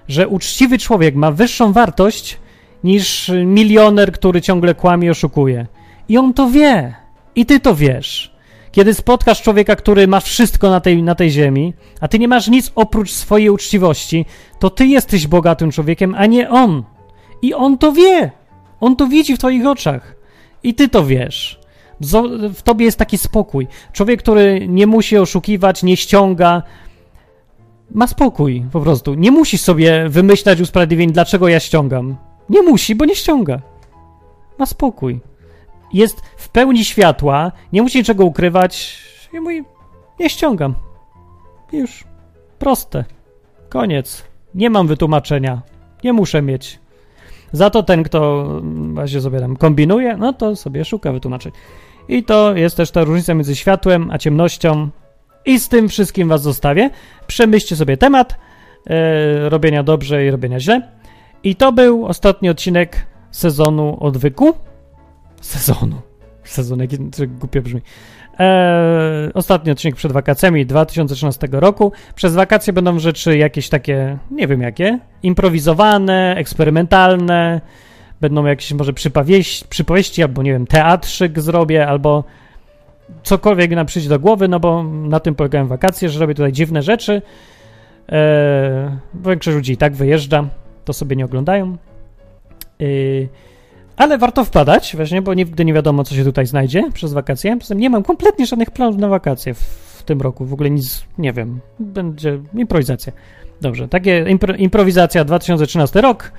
Że 0.08 0.28
uczciwy 0.28 0.78
człowiek 0.78 1.16
ma 1.16 1.32
wyższą 1.32 1.74
wartość 1.74 2.38
niż 2.84 3.32
milioner, 3.46 4.12
który 4.12 4.42
ciągle 4.42 4.76
kłamie 4.76 5.08
i 5.08 5.12
oszukuje. 5.12 5.68
I 6.10 6.18
on 6.18 6.34
to 6.34 6.50
wie. 6.50 6.96
I 7.36 7.46
ty 7.46 7.60
to 7.60 7.76
wiesz. 7.76 8.31
Kiedy 8.72 8.94
spotkasz 8.94 9.42
człowieka, 9.42 9.76
który 9.76 10.08
ma 10.08 10.20
wszystko 10.20 10.70
na 10.70 10.80
tej, 10.80 11.04
na 11.04 11.16
tej 11.16 11.32
ziemi, 11.32 11.74
a 12.02 12.08
ty 12.08 12.20
nie 12.20 12.28
masz 12.28 12.48
nic 12.48 12.72
oprócz 12.76 13.12
swojej 13.12 13.50
uczciwości, 13.50 14.26
to 14.60 14.70
ty 14.70 14.88
jesteś 14.88 15.28
bogatym 15.28 15.72
człowiekiem, 15.72 16.16
a 16.18 16.26
nie 16.26 16.50
on. 16.50 16.84
I 17.42 17.54
on 17.54 17.78
to 17.78 17.92
wie. 17.92 18.32
On 18.80 18.96
to 18.96 19.08
widzi 19.08 19.36
w 19.36 19.40
twoich 19.40 19.66
oczach. 19.66 20.16
I 20.64 20.74
ty 20.74 20.90
to 20.90 21.06
wiesz. 21.06 21.60
W 22.54 22.62
tobie 22.62 22.86
jest 22.86 22.98
taki 22.98 23.18
spokój. 23.18 23.68
Człowiek, 23.94 24.20
który 24.20 24.68
nie 24.68 24.88
musi 24.88 25.18
oszukiwać, 25.18 25.84
nie 25.84 25.98
ściąga, 25.98 26.64
ma 27.92 28.08
spokój 28.08 28.66
po 28.72 28.80
prostu. 28.80 29.14
Nie 29.14 29.32
musi 29.32 29.58
sobie 29.58 30.10
wymyślać 30.10 30.62
usprawiedliwień, 30.62 31.12
dlaczego 31.12 31.48
ja 31.48 31.60
ściągam. 31.60 32.16
Nie 32.50 32.62
musi, 32.62 32.96
bo 32.96 33.06
nie 33.06 33.16
ściąga. 33.16 33.62
Ma 34.58 34.66
spokój. 34.66 35.20
Jest 35.94 36.22
w 36.38 36.50
pełni 36.50 36.86
światła, 36.86 37.52
nie 37.74 37.82
musi 37.82 37.98
niczego 37.98 38.26
ukrywać. 38.26 39.04
I 39.34 39.40
mówi, 39.40 39.64
nie 40.20 40.30
ściągam. 40.30 40.76
Już. 41.72 42.04
Proste. 42.60 43.06
Koniec. 43.70 44.24
Nie 44.56 44.70
mam 44.70 44.88
wytłumaczenia. 44.88 45.62
Nie 46.04 46.14
muszę 46.14 46.42
mieć. 46.42 46.80
Za 47.52 47.70
to 47.70 47.84
ten, 47.84 48.04
kto 48.04 48.42
mm, 48.44 48.94
właśnie 48.94 49.22
sobie 49.22 49.40
tam 49.40 49.58
kombinuje, 49.58 50.18
no 50.18 50.34
to 50.34 50.56
sobie 50.56 50.86
szuka 50.86 51.12
wytłumaczeń. 51.12 51.52
I 52.08 52.24
to 52.24 52.56
jest 52.56 52.78
też 52.78 52.92
ta 52.92 53.04
różnica 53.04 53.34
między 53.34 53.56
światłem 53.56 54.12
a 54.12 54.18
ciemnością. 54.18 54.90
I 55.46 55.60
z 55.60 55.70
tym 55.70 55.90
wszystkim 55.90 56.28
was 56.30 56.42
zostawię. 56.42 56.90
Przemyślcie 57.28 57.76
sobie 57.76 57.98
temat 57.98 58.36
e, 58.88 59.50
robienia 59.50 59.84
dobrze 59.84 60.26
i 60.26 60.32
robienia 60.32 60.60
źle. 60.60 60.82
I 61.44 61.56
to 61.56 61.72
był 61.72 62.06
ostatni 62.06 62.50
odcinek 62.50 63.06
sezonu 63.32 63.98
odwyku. 64.00 64.54
Sezonu. 65.42 66.02
Sezon, 66.44 66.80
jaki 66.80 66.98
głupio 67.28 67.62
brzmi. 67.62 67.82
E, 68.40 69.32
ostatni 69.34 69.72
odcinek 69.72 69.96
przed 69.96 70.12
wakacjami 70.12 70.66
2013 70.66 71.48
roku. 71.52 71.92
Przez 72.16 72.34
wakacje 72.34 72.74
będą 72.74 73.00
rzeczy 73.00 73.38
jakieś 73.38 73.70
takie, 73.70 74.18
nie 74.32 74.48
wiem 74.48 74.62
jakie, 74.62 75.00
improwizowane, 75.24 76.36
eksperymentalne. 76.38 77.62
Będą 78.22 78.46
jakieś 78.46 78.74
może 78.74 78.94
przypowieści, 79.70 80.24
albo 80.24 80.44
nie 80.44 80.52
wiem, 80.52 80.68
teatrzyk 80.68 81.40
zrobię, 81.40 81.88
albo 81.88 82.24
cokolwiek 83.24 83.72
nam 83.72 83.86
przyjdzie 83.86 84.10
do 84.10 84.20
głowy, 84.20 84.48
no 84.48 84.60
bo 84.60 84.84
na 84.84 85.20
tym 85.20 85.36
polegają 85.36 85.68
wakacje, 85.68 86.10
że 86.10 86.20
robię 86.20 86.36
tutaj 86.36 86.52
dziwne 86.52 86.82
rzeczy. 86.82 87.22
E, 88.12 88.98
większość 89.26 89.56
ludzi 89.56 89.74
i 89.74 89.78
tak 89.78 89.94
wyjeżdża, 89.94 90.48
to 90.86 90.94
sobie 90.94 91.16
nie 91.16 91.26
oglądają. 91.26 91.78
Yy, 92.80 93.30
ale 94.02 94.18
warto 94.18 94.46
wpadać, 94.46 94.96
właśnie, 94.96 95.22
bo 95.22 95.34
nigdy 95.34 95.66
nie 95.66 95.74
wiadomo, 95.74 96.04
co 96.04 96.16
się 96.16 96.24
tutaj 96.24 96.46
znajdzie 96.46 96.90
przez 96.94 97.14
wakacje. 97.14 97.58
Poza 97.58 97.68
tym 97.68 97.80
nie 97.80 97.90
mam 97.90 98.04
kompletnie 98.04 98.46
żadnych 98.46 98.72
planów 98.72 98.98
na 98.98 99.08
wakacje 99.08 99.54
w, 99.54 100.04
tym 100.06 100.22
roku. 100.22 100.46
W 100.46 100.54
ogóle 100.54 100.70
nic 100.70 101.06
nie 101.18 101.34
wiem. 101.34 101.60
Będzie 101.80 102.40
improwizacja. 102.54 103.14
Dobrze, 103.62 103.88
takie 103.88 104.26
impro, 104.30 104.56
improwizacja 104.56 105.24
2013 105.24 106.02
rok. 106.02 106.32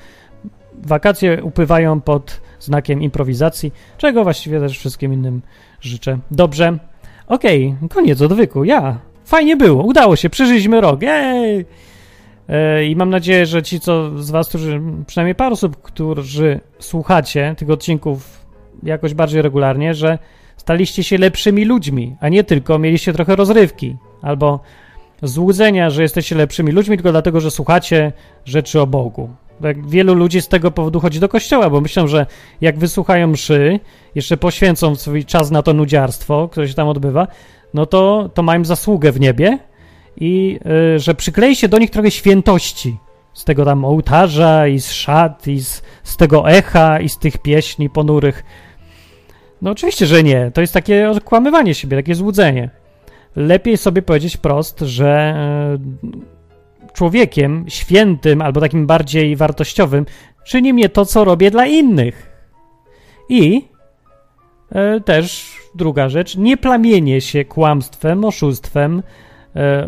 Wakacje 0.75 1.43
upływają 1.43 2.01
pod 2.01 2.41
znakiem 2.61 3.03
improwizacji, 3.03 3.73
czego 3.99 4.25
właściwie 4.25 4.61
też 4.61 4.79
wszystkim 4.79 5.13
innym 5.13 5.43
życzę. 5.81 6.19
Dobrze. 6.31 6.79
Okej, 7.27 7.75
koniec 7.91 8.23
odwyku. 8.23 8.65
Ja. 8.65 8.99
Fajnie 9.25 9.57
było, 9.57 9.83
udało 9.83 10.17
się, 10.17 10.31
przeżyliśmy 10.31 10.81
rok. 10.81 11.03
Jej! 11.03 11.67
E, 12.53 12.85
I 12.87 12.97
mam 12.97 13.11
nadzieję, 13.11 13.47
że 13.47 13.63
ci, 13.63 13.81
co 13.81 14.19
z 14.23 14.31
Was, 14.31 14.49
którzy, 14.49 14.81
przynajmniej 15.07 15.35
parę 15.35 15.53
osób, 15.53 15.83
którzy 15.83 16.61
słuchacie 16.79 17.55
tych 17.59 17.71
odcinków 17.71 18.47
jakoś 18.83 19.15
bardziej 19.15 19.43
regularnie, 19.43 19.95
że 19.95 20.19
staliście 20.57 21.05
się 21.05 21.19
lepszymi 21.19 21.65
ludźmi, 21.65 22.17
a 22.21 22.29
nie 22.29 22.45
tylko 22.45 22.79
mieliście 22.79 23.13
trochę 23.13 23.37
rozrywki 23.37 23.97
albo 24.23 24.61
złudzenia, 25.23 25.91
że 25.91 26.03
jesteście 26.03 26.37
lepszymi 26.37 26.73
ludźmi, 26.73 26.97
tylko 26.97 27.11
dlatego, 27.11 27.41
że 27.41 27.51
słuchacie 27.51 28.13
rzeczy 28.45 28.81
o 28.81 28.87
Bogu. 28.87 29.31
Wielu 29.87 30.15
ludzi 30.15 30.41
z 30.41 30.49
tego 30.49 30.71
powodu 30.71 31.01
chodzi 31.01 31.21
do 31.21 31.29
kościoła, 31.29 31.71
bo 31.71 31.81
myślą, 31.81 32.07
że 32.07 32.27
jak 32.61 32.79
wysłuchają 32.79 33.27
mszy, 33.27 33.81
jeszcze 34.15 34.37
poświęcą 34.37 34.95
swój 34.95 35.25
czas 35.25 35.51
na 35.51 35.63
to 35.63 35.73
nudziarstwo, 35.73 36.49
które 36.49 36.69
się 36.69 36.75
tam 36.75 36.89
odbywa, 36.89 37.27
no 37.75 37.87
to, 37.87 38.31
to 38.35 38.43
mają 38.43 38.65
zasługę 38.65 39.13
w 39.13 39.21
niebie, 39.21 39.59
i 40.17 40.61
y, 40.97 40.99
że 40.99 41.15
przyklei 41.15 41.57
się 41.57 41.69
do 41.69 41.79
nich 41.79 41.91
trochę 41.91 42.11
świętości 42.11 42.97
z 43.33 43.45
tego 43.45 43.65
tam 43.65 43.85
ołtarza 43.85 44.67
i 44.67 44.81
z 44.81 44.91
szat 44.91 45.49
i 45.49 45.61
z, 45.61 45.83
z 46.03 46.17
tego 46.17 46.51
echa 46.51 47.01
i 47.01 47.09
z 47.09 47.19
tych 47.19 47.39
pieśni 47.39 47.91
ponurych. 47.91 48.45
No 49.63 49.71
oczywiście, 49.71 50.07
że 50.07 50.23
nie. 50.23 50.51
To 50.55 50.61
jest 50.61 50.75
takie 50.75 51.11
okłamywanie 51.11 51.75
siebie, 51.75 51.97
takie 51.97 52.15
złudzenie. 52.15 52.71
Lepiej 53.37 53.77
sobie 53.77 54.03
powiedzieć 54.03 54.37
prost, 54.37 54.81
że 54.81 55.35
y, 56.05 56.93
człowiekiem 56.93 57.65
świętym 57.69 58.43
albo 58.43 58.61
takim 58.61 58.87
bardziej 58.87 59.37
wartościowym 59.37 60.07
czyni 60.45 60.73
mnie 60.73 60.89
to, 60.89 61.07
co 61.07 61.25
robię 61.25 61.51
dla 61.51 61.67
innych. 61.67 62.33
I 63.29 63.65
y, 64.97 65.01
też 65.01 65.57
druga 65.75 66.09
rzecz, 66.09 66.37
nie 66.37 66.57
plamienie 66.57 67.21
się 67.21 67.45
kłamstwem, 67.45 68.25
oszustwem, 68.25 69.03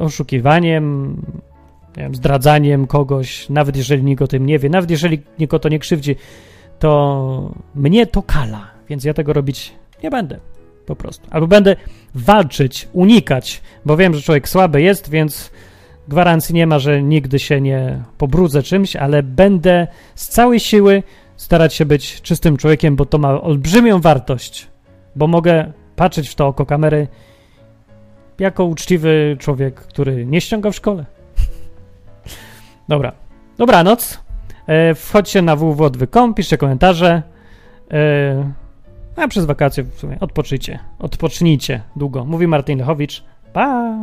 oszukiwaniem, 0.01 1.17
nie 1.97 2.03
wiem, 2.03 2.15
zdradzaniem 2.15 2.87
kogoś, 2.87 3.49
nawet 3.49 3.77
jeżeli 3.77 4.03
nikt 4.03 4.23
o 4.23 4.27
tym 4.27 4.47
nie 4.47 4.59
wie, 4.59 4.69
nawet 4.69 4.91
jeżeli 4.91 5.23
nikt 5.39 5.55
o 5.55 5.59
to 5.59 5.69
nie 5.69 5.79
krzywdzi, 5.79 6.17
to 6.79 7.55
mnie 7.75 8.07
to 8.07 8.23
kala, 8.23 8.71
więc 8.89 9.05
ja 9.05 9.15
tego 9.15 9.33
robić 9.33 9.73
nie 10.03 10.11
będę. 10.11 10.41
Po 10.87 10.97
prostu. 10.97 11.27
Albo 11.31 11.47
będę 11.47 11.77
walczyć, 12.15 12.89
unikać, 12.93 13.63
bo 13.85 13.97
wiem, 13.97 14.15
że 14.15 14.23
człowiek 14.23 14.49
słaby 14.49 14.83
jest, 14.83 15.11
więc 15.11 15.51
gwarancji 16.09 16.55
nie 16.55 16.67
ma, 16.67 16.79
że 16.79 17.03
nigdy 17.03 17.39
się 17.39 17.61
nie 17.61 18.03
pobrudzę 18.19 18.63
czymś, 18.63 18.97
ale 18.97 19.23
będę 19.23 19.87
z 20.15 20.29
całej 20.29 20.61
siły 20.61 21.03
starać 21.37 21.75
się 21.75 21.87
być 21.87 22.23
czystym 22.23 22.57
człowiekiem, 22.57 22.97
bo 22.97 23.07
to 23.07 23.19
ma 23.19 23.43
olbrzymią 23.43 24.01
wartość, 24.01 24.69
bo 25.17 25.27
mogę 25.27 25.73
patrzeć 25.97 26.29
w 26.29 26.35
to 26.35 26.47
oko 26.47 26.67
kamery 26.67 27.09
jako 28.39 28.65
uczciwy 28.65 29.37
człowiek, 29.41 29.75
który 29.75 30.27
nie 30.27 30.41
ściąga 30.41 30.71
w 30.71 30.77
szkole. 30.77 31.05
Dobra. 32.89 33.13
Dobranoc. 33.59 34.21
E, 34.67 34.95
wchodźcie 34.95 35.43
na 35.43 35.57
www.odwy.com, 35.57 36.35
piszcie 36.35 36.59
komentarze. 36.59 37.23
E, 37.93 38.53
a 39.17 39.29
przez 39.29 39.45
wakacje 39.45 39.85
w 39.85 39.95
sumie 39.95 40.21
odpoczyjcie. 40.21 40.79
Odpocznijcie 40.99 41.81
długo. 41.97 42.25
Mówi 42.25 42.47
Martin 42.47 42.79
Lechowicz. 42.79 43.25
Pa! 43.53 43.97